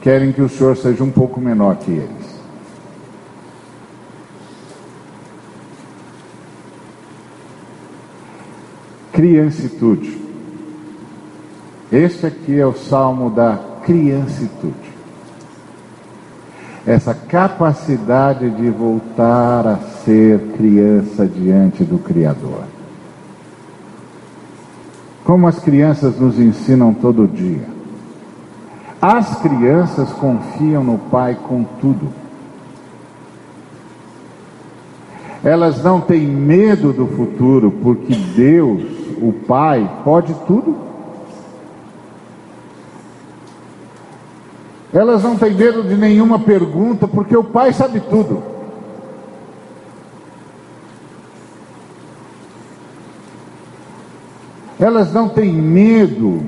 [0.00, 2.19] querem que o Senhor seja um pouco menor que eles.
[9.20, 10.18] Criancitude.
[11.92, 14.94] Este aqui é o salmo da criancitude.
[16.86, 22.64] Essa capacidade de voltar a ser criança diante do Criador
[25.22, 27.68] como as crianças nos ensinam todo dia.
[29.02, 32.08] As crianças confiam no Pai com tudo.
[35.44, 40.76] Elas não têm medo do futuro, porque Deus, o Pai, pode tudo.
[44.92, 48.42] Elas não têm medo de nenhuma pergunta, porque o Pai sabe tudo.
[54.78, 56.42] Elas não têm medo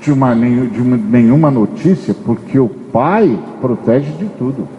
[0.00, 4.77] de, uma, de uma, nenhuma notícia, porque o Pai protege de tudo.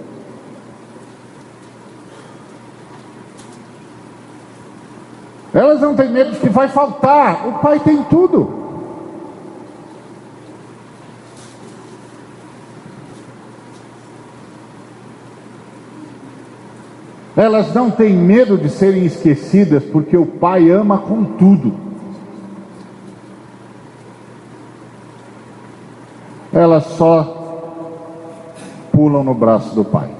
[5.54, 8.58] Elas não têm medo de que vai faltar, o Pai tem tudo.
[17.36, 21.90] Elas não têm medo de serem esquecidas, porque o Pai ama com tudo.
[26.60, 27.36] elas só
[28.92, 30.19] pulam no braço do pai.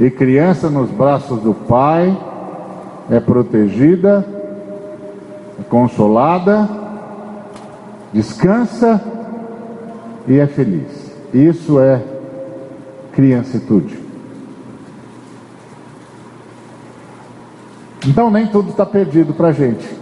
[0.00, 2.18] E criança nos braços do pai
[3.10, 4.26] é protegida,
[5.60, 6.66] é consolada,
[8.10, 8.98] descansa
[10.26, 11.14] e é feliz.
[11.34, 12.02] Isso é
[13.12, 13.98] criancitude.
[18.06, 20.00] Então nem tudo está perdido para a gente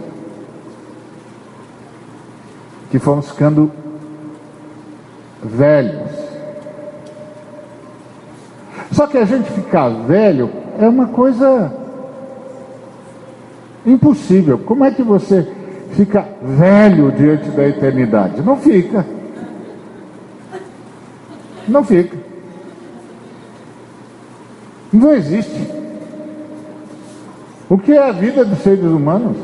[2.89, 3.71] que fomos ficando
[5.43, 6.08] velhos.
[8.99, 11.71] Só que a gente ficar velho é uma coisa
[13.85, 14.57] impossível.
[14.57, 15.49] Como é que você
[15.91, 18.41] fica velho diante da eternidade?
[18.41, 19.05] Não fica.
[21.65, 22.17] Não fica.
[24.91, 25.71] Não existe.
[27.69, 29.37] O que é a vida dos seres humanos?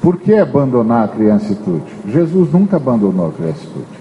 [0.00, 1.84] Por que abandonar a criancitude?
[2.06, 3.98] Jesus nunca abandonou a criancitude.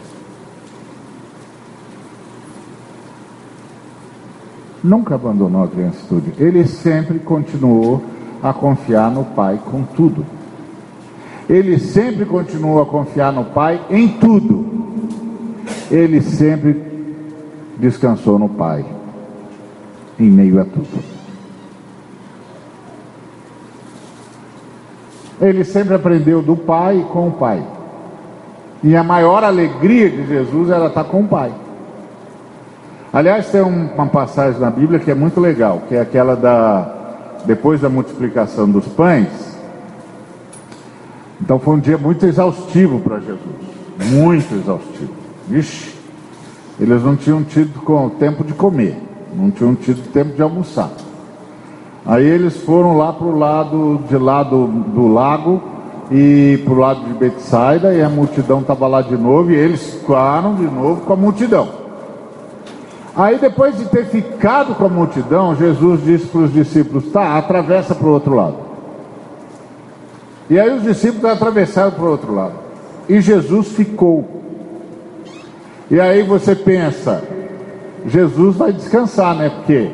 [4.83, 6.33] Nunca abandonou a criancitude.
[6.37, 8.03] Ele sempre continuou
[8.43, 10.25] a confiar no Pai com tudo.
[11.49, 14.65] Ele sempre continuou a confiar no Pai em tudo.
[15.89, 16.81] Ele sempre
[17.77, 18.85] descansou no Pai,
[20.19, 21.16] em meio a tudo.
[25.39, 27.63] Ele sempre aprendeu do Pai com o Pai.
[28.83, 31.51] E a maior alegria de Jesus era estar com o Pai.
[33.11, 36.93] Aliás, tem uma passagem na Bíblia que é muito legal, que é aquela da
[37.45, 39.57] depois da multiplicação dos pães.
[41.41, 43.39] Então foi um dia muito exaustivo para Jesus,
[44.11, 45.13] muito exaustivo.
[45.47, 45.95] Vixe,
[46.79, 47.79] eles não tinham tido
[48.19, 48.97] tempo de comer,
[49.33, 50.91] não tinham tido tempo de almoçar.
[52.07, 55.61] Aí eles foram lá para o lado de lá do, do lago
[56.09, 59.95] e para o lado de Betsaida e a multidão estava lá de novo e eles
[59.95, 61.67] ficaram de novo com a multidão.
[63.13, 67.93] Aí depois de ter ficado com a multidão, Jesus disse para os discípulos: tá, atravessa
[67.93, 68.55] para o outro lado.
[70.49, 72.53] E aí os discípulos atravessaram para o outro lado.
[73.09, 74.25] E Jesus ficou.
[75.91, 77.21] E aí você pensa,
[78.05, 79.49] Jesus vai descansar, né?
[79.49, 79.89] Porque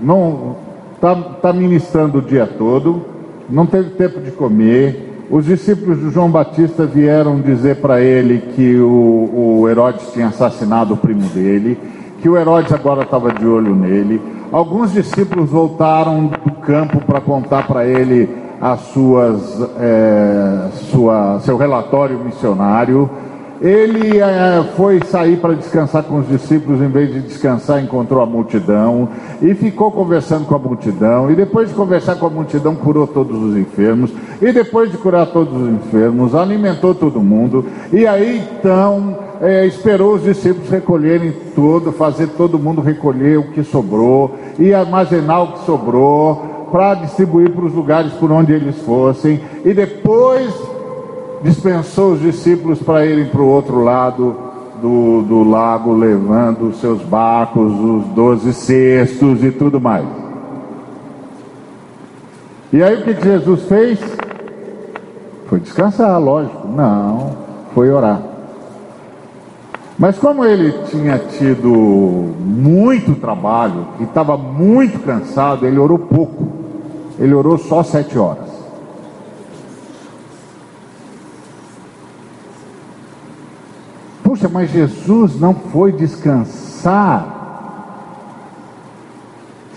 [0.00, 0.67] não
[0.98, 3.02] está tá ministrando o dia todo,
[3.48, 5.26] não teve tempo de comer.
[5.30, 10.94] Os discípulos de João Batista vieram dizer para ele que o, o Herodes tinha assassinado
[10.94, 11.78] o primo dele,
[12.20, 14.20] que o Herodes agora estava de olho nele.
[14.50, 18.28] Alguns discípulos voltaram do campo para contar para ele
[18.60, 23.08] as suas, é, sua, seu relatório missionário.
[23.60, 28.26] Ele é, foi sair para descansar com os discípulos, em vez de descansar, encontrou a
[28.26, 29.08] multidão
[29.42, 31.30] e ficou conversando com a multidão.
[31.30, 34.12] E depois de conversar com a multidão, curou todos os enfermos.
[34.40, 37.66] E depois de curar todos os enfermos, alimentou todo mundo.
[37.92, 43.64] E aí então é, esperou os discípulos recolherem tudo, fazer todo mundo recolher o que
[43.64, 49.40] sobrou e armazenar o que sobrou para distribuir para os lugares por onde eles fossem.
[49.64, 50.52] E depois
[51.42, 54.36] dispensou os discípulos para irem para o outro lado
[54.80, 60.06] do, do lago, levando os seus barcos, os doze cestos e tudo mais.
[62.72, 63.98] E aí o que, Jesus fez?
[65.46, 66.68] Foi descansar, lógico.
[66.68, 67.30] Não,
[67.74, 68.20] foi orar.
[69.98, 76.46] Mas como ele tinha tido muito trabalho e estava muito cansado, ele orou pouco.
[77.18, 78.47] Ele orou só sete horas.
[84.28, 87.34] Puxa, mas Jesus não foi descansar.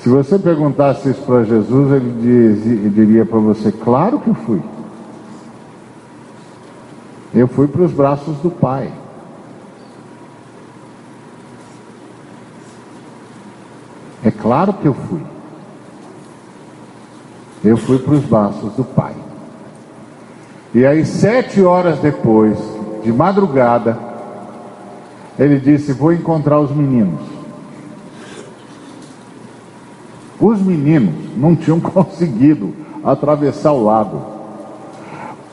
[0.01, 4.33] Se você perguntasse isso para Jesus, ele, diz, ele diria para você: Claro que eu
[4.33, 4.61] fui.
[7.33, 8.91] Eu fui para os braços do Pai.
[14.21, 15.21] É claro que eu fui.
[17.63, 19.15] Eu fui para os braços do Pai.
[20.73, 22.57] E aí, sete horas depois,
[23.01, 24.10] de madrugada,
[25.41, 27.19] ele disse: Vou encontrar os meninos.
[30.39, 32.73] Os meninos não tinham conseguido
[33.03, 34.21] atravessar o lago,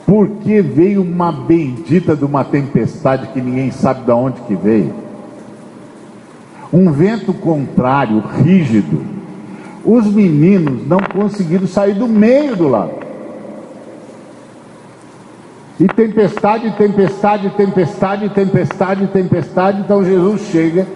[0.06, 4.92] porque veio uma bendita de uma tempestade que ninguém sabe de onde que veio.
[6.70, 9.00] Um vento contrário, rígido.
[9.82, 13.07] Os meninos não conseguiram sair do meio do lago.
[15.80, 19.80] E tempestade, tempestade, tempestade, tempestade, tempestade.
[19.80, 20.86] Então Jesus chega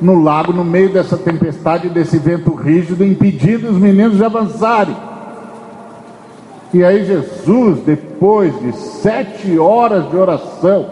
[0.00, 4.96] no lago, no meio dessa tempestade, desse vento rígido, impedindo os meninos de avançarem.
[6.74, 10.90] E aí Jesus, depois de sete horas de oração,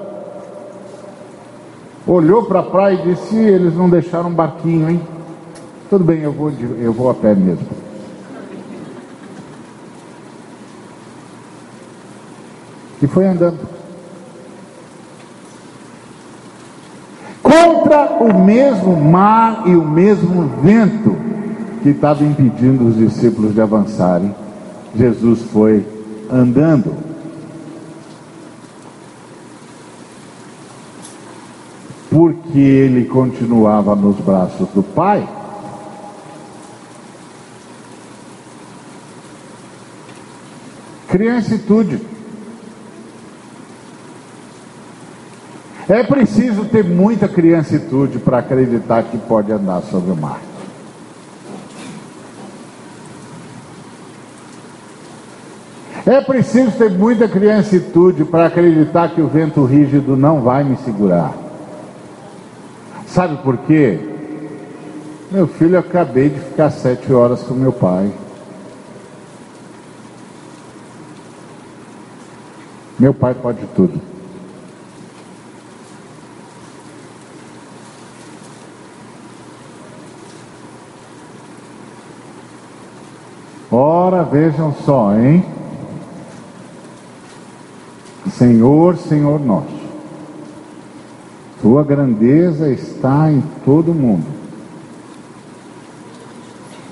[2.07, 5.01] olhou para a praia e disse: Eles não deixaram um barquinho, hein?
[5.88, 7.66] Tudo bem, eu vou, eu vou a pé mesmo.
[13.03, 13.59] E foi andando.
[17.42, 21.16] Contra o mesmo mar e o mesmo vento
[21.82, 24.34] que estava impedindo os discípulos de avançarem,
[24.94, 25.84] Jesus foi
[26.30, 26.94] andando.
[32.11, 35.26] Porque ele continuava nos braços do Pai.
[41.09, 42.19] Criancitude.
[45.91, 50.41] É preciso ter muita criancitude para acreditar que pode andar sobre o mar.
[56.07, 61.34] É preciso ter muita criancitude para acreditar que o vento rígido não vai me segurar.
[63.09, 63.99] Sabe por quê?
[65.28, 68.12] Meu filho, eu acabei de ficar sete horas com meu pai.
[72.97, 74.09] Meu pai pode tudo.
[83.70, 85.44] Ora, vejam só, hein?
[88.36, 89.80] Senhor, Senhor nosso,
[91.62, 94.26] tua grandeza está em todo o mundo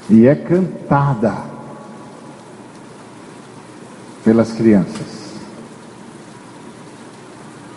[0.08, 1.34] e é cantada
[4.24, 5.34] pelas crianças,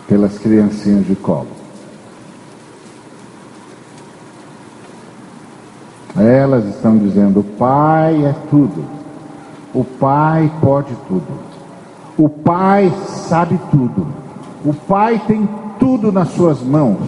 [0.08, 1.61] pelas criancinhas de colo.
[6.32, 8.82] Elas estão dizendo: o Pai é tudo,
[9.74, 11.26] o Pai pode tudo.
[12.16, 14.06] O Pai sabe tudo.
[14.64, 15.46] O Pai tem
[15.78, 17.00] tudo nas suas mãos.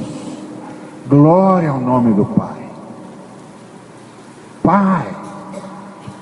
[1.09, 2.69] Glória ao nome do Pai.
[4.63, 5.07] Pai,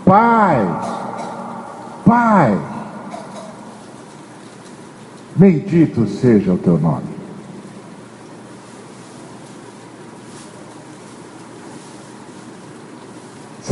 [0.05, 0.80] Pai,
[2.07, 2.59] Pai.
[5.34, 7.11] Bendito seja o teu nome.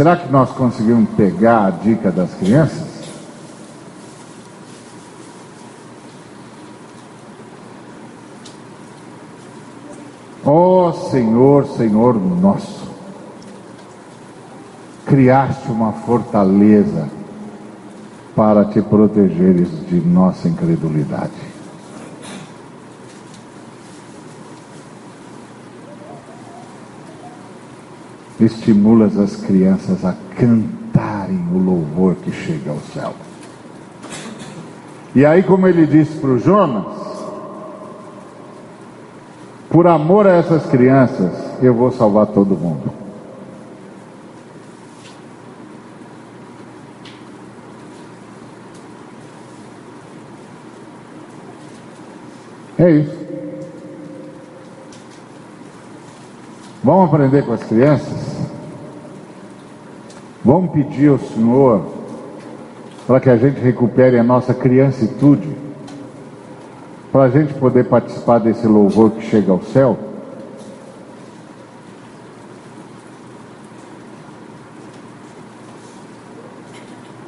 [0.00, 2.88] Será que nós conseguimos pegar a dica das crianças?
[10.42, 12.90] Ó oh, Senhor, Senhor nosso,
[15.04, 17.06] criaste uma fortaleza
[18.34, 21.59] para te protegeres de nossa incredulidade.
[28.40, 33.12] Estimulas as crianças a cantarem o louvor que chega ao céu.
[35.14, 36.86] E aí, como ele disse para o Jonas,
[39.68, 41.32] por amor a essas crianças,
[41.62, 42.90] eu vou salvar todo mundo.
[52.78, 53.20] É isso.
[56.82, 58.29] Vamos aprender com as crianças?
[60.44, 61.82] Vamos pedir ao Senhor
[63.06, 65.54] para que a gente recupere a nossa criancitude
[67.12, 69.98] para a gente poder participar desse louvor que chega ao céu.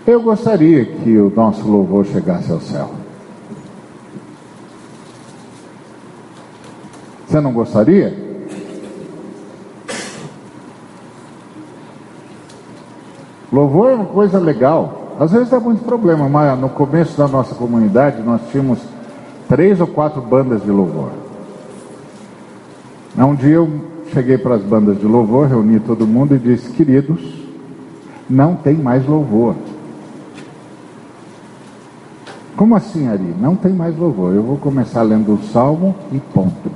[0.06, 2.90] Eu gostaria que o nosso louvor chegasse ao céu.
[7.28, 8.21] Você não gostaria?
[13.52, 15.14] Louvor é uma coisa legal.
[15.20, 18.78] Às vezes dá muito problema, mas no começo da nossa comunidade nós tínhamos
[19.46, 21.10] três ou quatro bandas de louvor.
[23.16, 23.70] Um dia eu
[24.12, 27.20] cheguei para as bandas de louvor, reuni todo mundo e disse: Queridos,
[28.28, 29.54] não tem mais louvor.
[32.56, 33.34] Como assim, Ari?
[33.38, 34.34] Não tem mais louvor.
[34.34, 36.70] Eu vou começar lendo o salmo e ponto.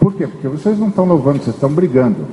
[0.00, 0.26] Por quê?
[0.26, 2.26] Porque vocês não estão louvando, vocês estão brigando.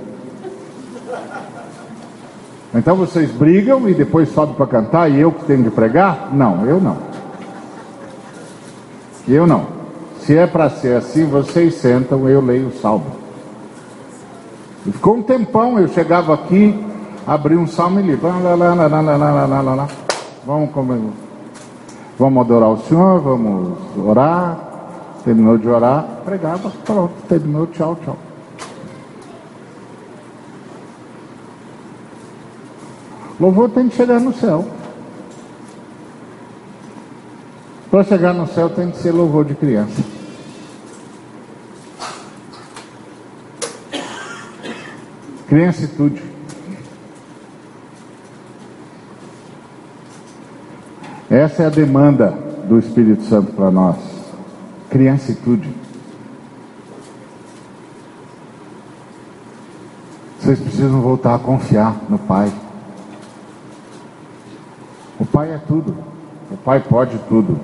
[2.75, 6.29] Então vocês brigam e depois sobem para cantar e eu que tenho de pregar?
[6.33, 6.97] Não, eu não.
[9.25, 9.67] Eu não.
[10.19, 13.05] Se é para ser assim, vocês sentam, eu leio o salmo.
[14.85, 16.77] E ficou um tempão, eu chegava aqui,
[17.25, 18.19] abri um salmo e li.
[20.45, 20.99] Vamos comer.
[22.19, 24.59] Vamos adorar o Senhor, vamos orar.
[25.23, 28.17] Terminou de orar, pregava, pronto, terminou, tchau, tchau.
[33.39, 34.65] Louvor tem que chegar no céu.
[37.91, 40.01] Para chegar no céu tem que ser louvor de criança.
[45.47, 46.23] Criancitude.
[51.29, 52.31] Essa é a demanda
[52.67, 53.97] do Espírito Santo para nós.
[54.89, 55.69] Criancitude.
[60.39, 62.51] Vocês precisam voltar a confiar no Pai.
[65.19, 65.95] O Pai é tudo.
[66.51, 67.59] O Pai pode tudo.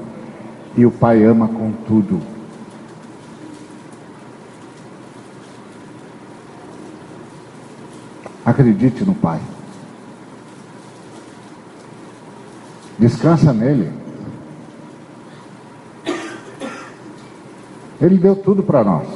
[0.75, 2.21] E o Pai ama com tudo.
[8.45, 9.39] Acredite no Pai.
[12.97, 13.91] Descansa nele.
[17.99, 19.07] Ele deu tudo para nós.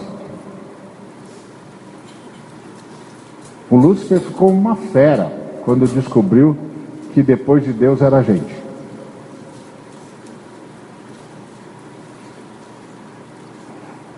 [3.69, 5.31] O Lúcifer ficou uma fera
[5.63, 6.55] quando descobriu
[7.15, 8.53] que depois de Deus era a gente.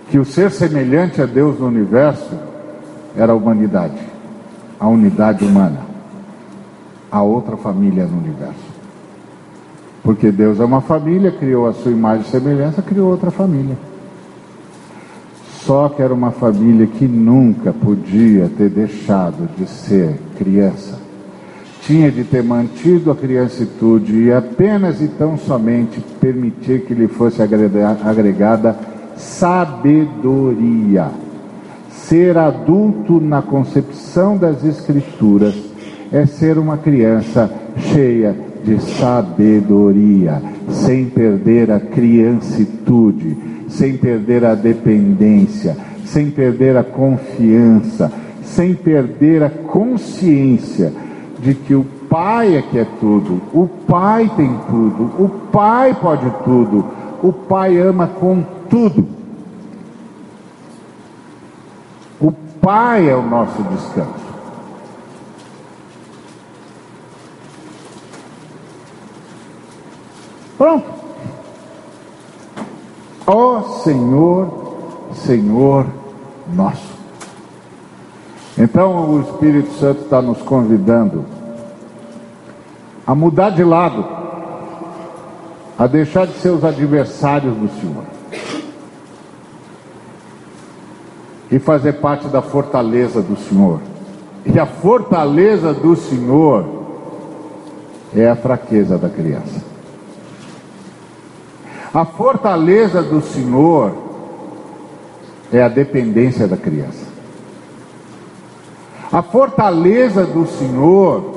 [0.09, 2.31] Que o ser semelhante a Deus no universo
[3.15, 3.99] era a humanidade,
[4.79, 5.81] a unidade humana,
[7.11, 8.65] a outra família no universo.
[10.01, 13.77] Porque Deus é uma família, criou a sua imagem e semelhança, criou outra família.
[15.59, 21.06] Só que era uma família que nunca podia ter deixado de ser criança.
[21.87, 27.41] Tinha de ter mantido a criancitude e apenas e tão somente permitir que lhe fosse
[27.41, 28.77] agregada
[29.15, 31.07] sabedoria.
[31.89, 35.55] Ser adulto na concepção das Escrituras
[36.11, 45.75] é ser uma criança cheia de sabedoria, sem perder a criancitude sem perder a dependência,
[46.05, 48.11] sem perder a confiança,
[48.43, 50.91] sem perder a consciência
[51.47, 56.29] de que o Pai é que é tudo, o Pai tem tudo, o Pai pode
[56.43, 56.85] tudo,
[57.23, 59.07] o Pai ama com tudo.
[62.19, 64.27] O Pai é o nosso descanso.
[70.57, 70.91] Pronto.
[73.25, 74.49] Ó oh, Senhor,
[75.13, 75.85] Senhor
[76.53, 76.97] nosso.
[78.57, 81.36] Então o Espírito Santo está nos convidando
[83.07, 84.05] a mudar de lado,
[85.79, 88.03] a deixar de ser os adversários do Senhor
[91.49, 93.79] e fazer parte da fortaleza do Senhor.
[94.45, 96.65] E a fortaleza do Senhor
[98.13, 99.63] é a fraqueza da criança.
[101.93, 103.93] A fortaleza do Senhor
[105.53, 107.07] é a dependência da criança.
[109.09, 111.36] A fortaleza do Senhor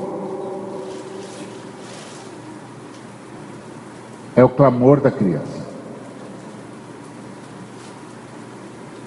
[4.35, 5.61] é o clamor da criança.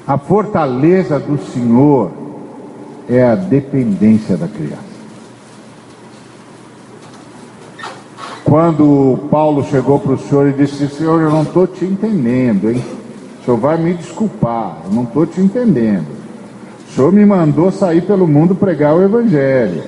[0.07, 2.11] A fortaleza do Senhor
[3.09, 4.95] é a dependência da criança.
[8.45, 12.81] Quando Paulo chegou para o senhor e disse: Senhor, eu não estou te entendendo, hein?
[13.41, 16.07] O senhor vai me desculpar, eu não estou te entendendo.
[16.89, 19.83] O senhor me mandou sair pelo mundo pregar o Evangelho.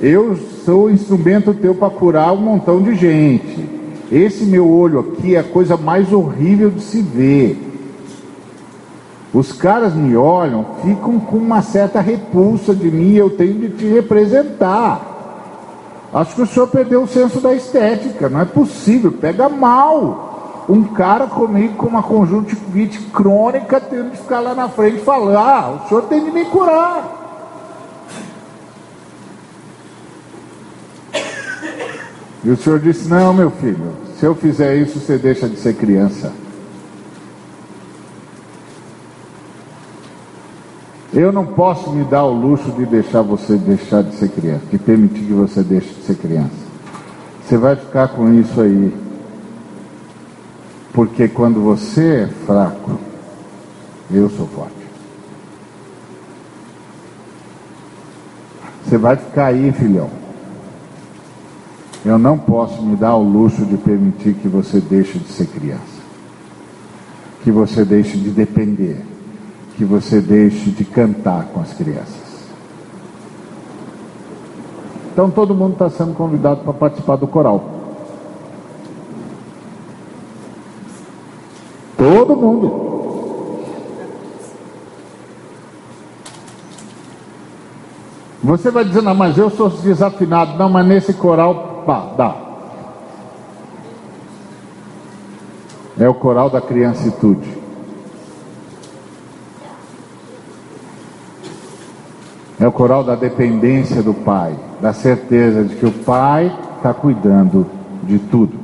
[0.00, 3.77] Eu sou instrumento teu para curar um montão de gente.
[4.10, 7.64] Esse meu olho aqui é a coisa mais horrível de se ver.
[9.34, 13.84] Os caras me olham, ficam com uma certa repulsa de mim, eu tenho de te
[13.86, 15.16] representar.
[16.12, 20.64] Acho que o senhor perdeu o senso da estética, não é possível, pega mal.
[20.66, 25.82] Um cara comigo com uma conjuntivite crônica tendo que ficar lá na frente falando, ah,
[25.84, 27.17] o senhor tem de me curar.
[32.44, 35.74] E o senhor disse, não meu filho, se eu fizer isso, você deixa de ser
[35.74, 36.32] criança.
[41.12, 44.78] Eu não posso me dar o luxo de deixar você deixar de ser criança, de
[44.78, 46.68] permitir que você deixe de ser criança.
[47.44, 48.94] Você vai ficar com isso aí.
[50.92, 52.98] Porque quando você é fraco,
[54.10, 54.74] eu sou forte.
[58.84, 60.27] Você vai ficar aí, filhão.
[62.04, 65.98] Eu não posso me dar o luxo de permitir que você deixe de ser criança.
[67.42, 69.04] Que você deixe de depender
[69.78, 72.48] que você deixe de cantar com as crianças.
[75.12, 77.62] Então todo mundo está sendo convidado para participar do coral.
[81.96, 82.88] Todo mundo.
[88.42, 90.58] Você vai dizer, não, mas eu sou desafinado.
[90.58, 92.36] Não, mas nesse coral, dá.
[95.98, 97.56] É o coral da criancitude.
[102.60, 107.66] É o coral da dependência do Pai, da certeza de que o Pai está cuidando
[108.02, 108.58] de tudo.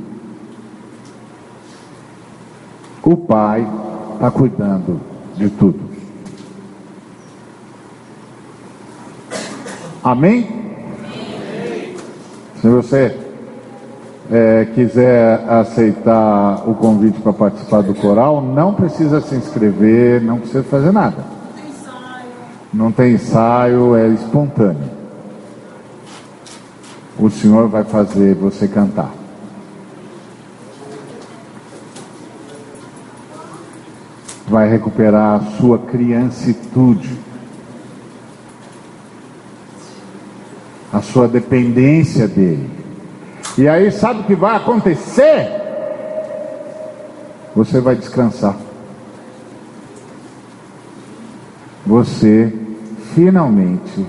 [3.03, 3.67] O Pai
[4.15, 5.01] está cuidando
[5.37, 5.81] de tudo.
[10.03, 10.64] Amém?
[12.65, 13.15] Se você
[14.33, 20.63] é, quiser aceitar o convite para participar do coral, não precisa se inscrever, não precisa
[20.63, 21.23] fazer nada.
[22.73, 24.89] Não tem ensaio, é espontâneo.
[27.19, 29.13] O Senhor vai fazer você cantar.
[34.49, 37.11] vai recuperar a sua criancitude,
[40.95, 42.71] a sua dependência dele.
[43.59, 45.51] E aí, sabe o que vai acontecer?
[47.57, 48.57] Você vai descansar.
[51.85, 52.53] Você
[53.13, 54.07] finalmente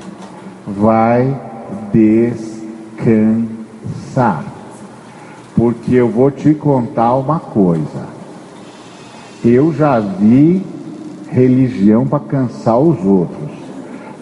[0.67, 1.35] vai
[1.91, 2.45] descansar.
[5.55, 8.05] Porque eu vou te contar uma coisa.
[9.43, 10.63] Eu já vi
[11.29, 13.51] religião para cansar os outros,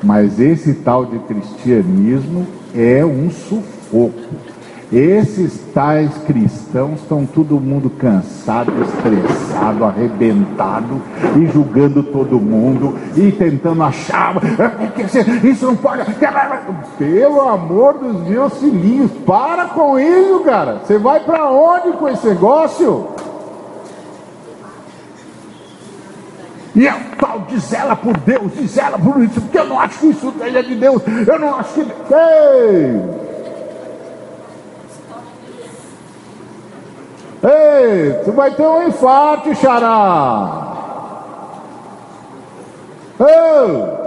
[0.04, 2.45] mas esse tal de cristianismo
[2.76, 4.20] é um sufoco.
[4.91, 11.01] Esses tais cristãos estão todo mundo cansado, estressado, arrebentado
[11.36, 16.04] e julgando todo mundo e tentando achar ah, isso não pode.
[16.99, 20.82] Pelo amor dos meus filhinhos, para com isso, cara.
[20.86, 23.08] Você vai para onde com esse negócio?
[26.76, 30.00] E é tal, diz ela por Deus, diz ela por isso, porque eu não acho
[30.00, 31.82] que isso é de Deus, eu não acho que.
[31.82, 33.24] Ei!
[37.44, 40.64] Ei, tu vai ter um infarto, xará.
[43.20, 44.04] Ei!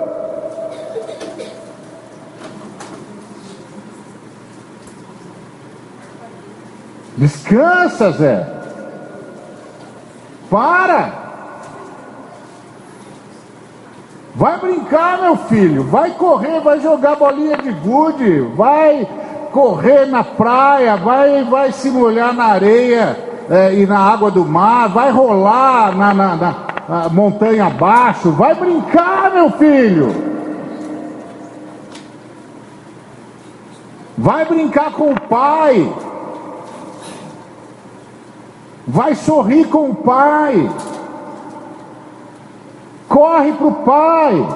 [7.16, 8.46] Descansa, Zé.
[10.50, 11.25] Para.
[14.36, 15.82] Vai brincar, meu filho.
[15.82, 18.40] Vai correr, vai jogar bolinha de gude.
[18.54, 19.08] Vai
[19.50, 20.96] correr na praia.
[20.96, 23.16] Vai, vai se molhar na areia
[23.50, 26.36] é, e na água do mar, vai rolar na, na,
[26.88, 30.36] na montanha abaixo, vai brincar, meu filho.
[34.18, 35.92] Vai brincar com o pai.
[38.86, 40.70] Vai sorrir com o pai.
[43.08, 44.48] Corre para o pai.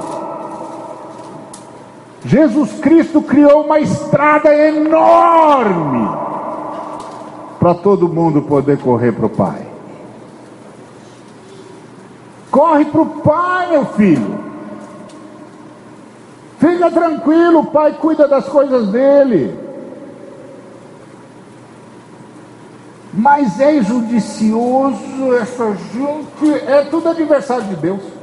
[2.24, 6.08] Jesus Cristo criou uma estrada enorme
[7.58, 9.66] para todo mundo poder correr para o Pai.
[12.50, 14.38] Corre para o Pai, meu filho.
[16.58, 19.58] Fica tranquilo, o Pai cuida das coisas dele.
[23.12, 28.19] Mas é judicioso essa gente, é tudo adversário de Deus.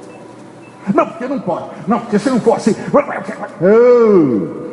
[0.94, 1.66] Não, porque não pode.
[1.88, 2.76] Não, porque se não for assim.
[3.62, 4.68] Oh.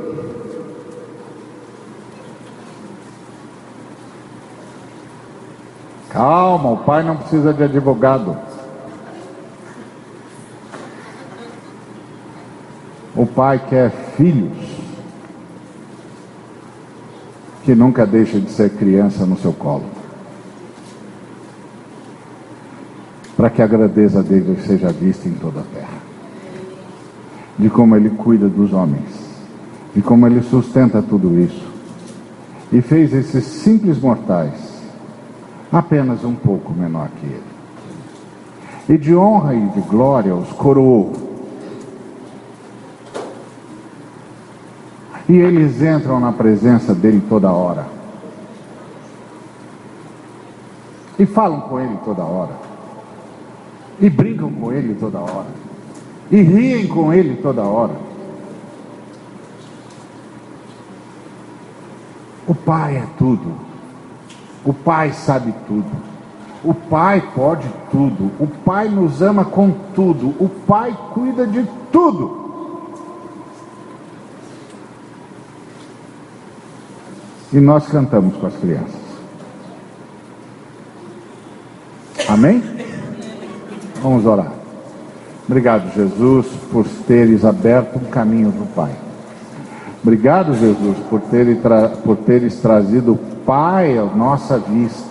[6.10, 8.36] Calma, o pai não precisa de advogado.
[13.16, 14.84] O pai quer filhos
[17.64, 19.86] que nunca deixem de ser criança no seu colo.
[23.36, 25.93] Para que a grandeza dele seja vista em toda a terra.
[27.58, 29.08] De como ele cuida dos homens.
[29.94, 31.72] De como ele sustenta tudo isso.
[32.72, 34.74] E fez esses simples mortais
[35.70, 37.54] apenas um pouco menor que ele.
[38.88, 41.12] E de honra e de glória os coroou.
[45.28, 47.86] E eles entram na presença dele toda hora.
[51.18, 52.52] E falam com ele toda hora.
[54.00, 55.63] E brincam com ele toda hora.
[56.30, 57.94] E riem com ele toda hora.
[62.46, 63.54] O Pai é tudo.
[64.64, 65.90] O Pai sabe tudo.
[66.62, 68.30] O Pai pode tudo.
[68.38, 70.34] O Pai nos ama com tudo.
[70.38, 72.44] O Pai cuida de tudo.
[77.52, 79.04] E nós cantamos com as crianças.
[82.28, 82.62] Amém?
[84.02, 84.63] Vamos orar.
[85.46, 88.92] Obrigado, Jesus, por teres aberto um caminho para o Pai.
[90.02, 95.04] Obrigado, Jesus, por teres, tra por teres trazido Pai à nossa vista.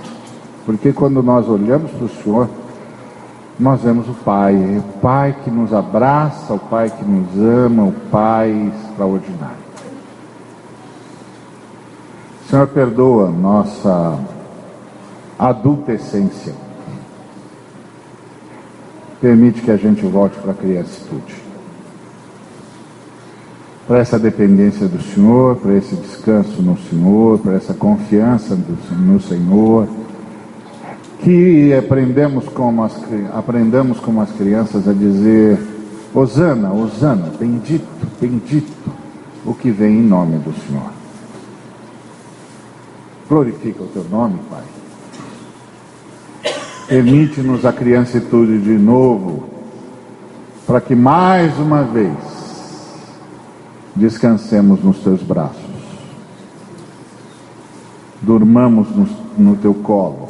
[0.66, 2.50] Porque quando nós olhamos para o Senhor,
[3.60, 7.92] nós vemos o Pai, o Pai que nos abraça, o Pai que nos ama, o
[8.12, 9.64] Pai extraordinário.
[12.50, 14.20] Senhor, perdoa nossa
[15.38, 15.98] adulta.
[19.24, 21.44] Permite que a gente volte para a criancitude
[23.88, 28.58] para essa dependência do Senhor, para esse descanso no Senhor, para essa confiança
[28.92, 29.88] no Senhor,
[31.20, 32.94] que aprendemos como as,
[33.34, 35.60] aprendamos como as crianças a dizer,
[36.14, 37.86] Osana, Osana, bendito,
[38.22, 38.72] bendito
[39.46, 40.92] o que vem em nome do Senhor.
[43.28, 44.64] Glorifica o teu nome, Pai.
[46.94, 49.50] Permite-nos a criancitude de novo,
[50.68, 52.16] para que mais uma vez
[53.96, 55.58] descansemos nos teus braços,
[58.22, 60.28] durmamos no, no teu colo,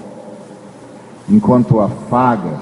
[1.27, 2.61] enquanto afagas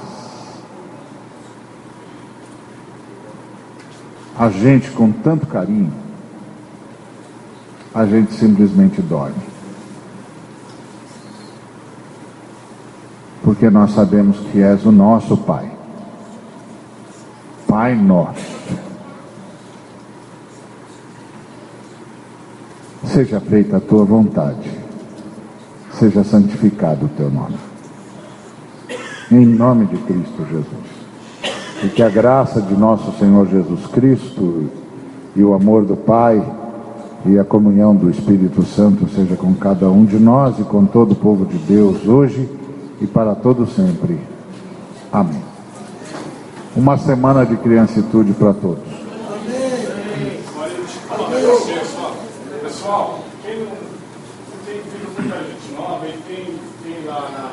[4.36, 5.94] a gente com tanto carinho,
[7.94, 9.61] a gente simplesmente dorme.
[13.52, 15.70] Porque nós sabemos que és o nosso Pai.
[17.68, 18.40] Pai nosso.
[23.08, 24.72] Seja feita a tua vontade.
[25.92, 27.58] Seja santificado o teu nome.
[29.30, 31.84] Em nome de Cristo Jesus.
[31.84, 34.70] E que a graça de nosso Senhor Jesus Cristo
[35.36, 36.42] e o amor do Pai
[37.26, 41.12] e a comunhão do Espírito Santo seja com cada um de nós e com todo
[41.12, 42.62] o povo de Deus hoje
[43.02, 44.22] e para todo sempre.
[45.12, 45.44] Amém.
[46.76, 48.84] Uma semana de criancitude para todos.
[52.62, 53.72] Pessoal, quem não
[54.66, 57.51] tem, tem muita gente nova e tem, tem lá na.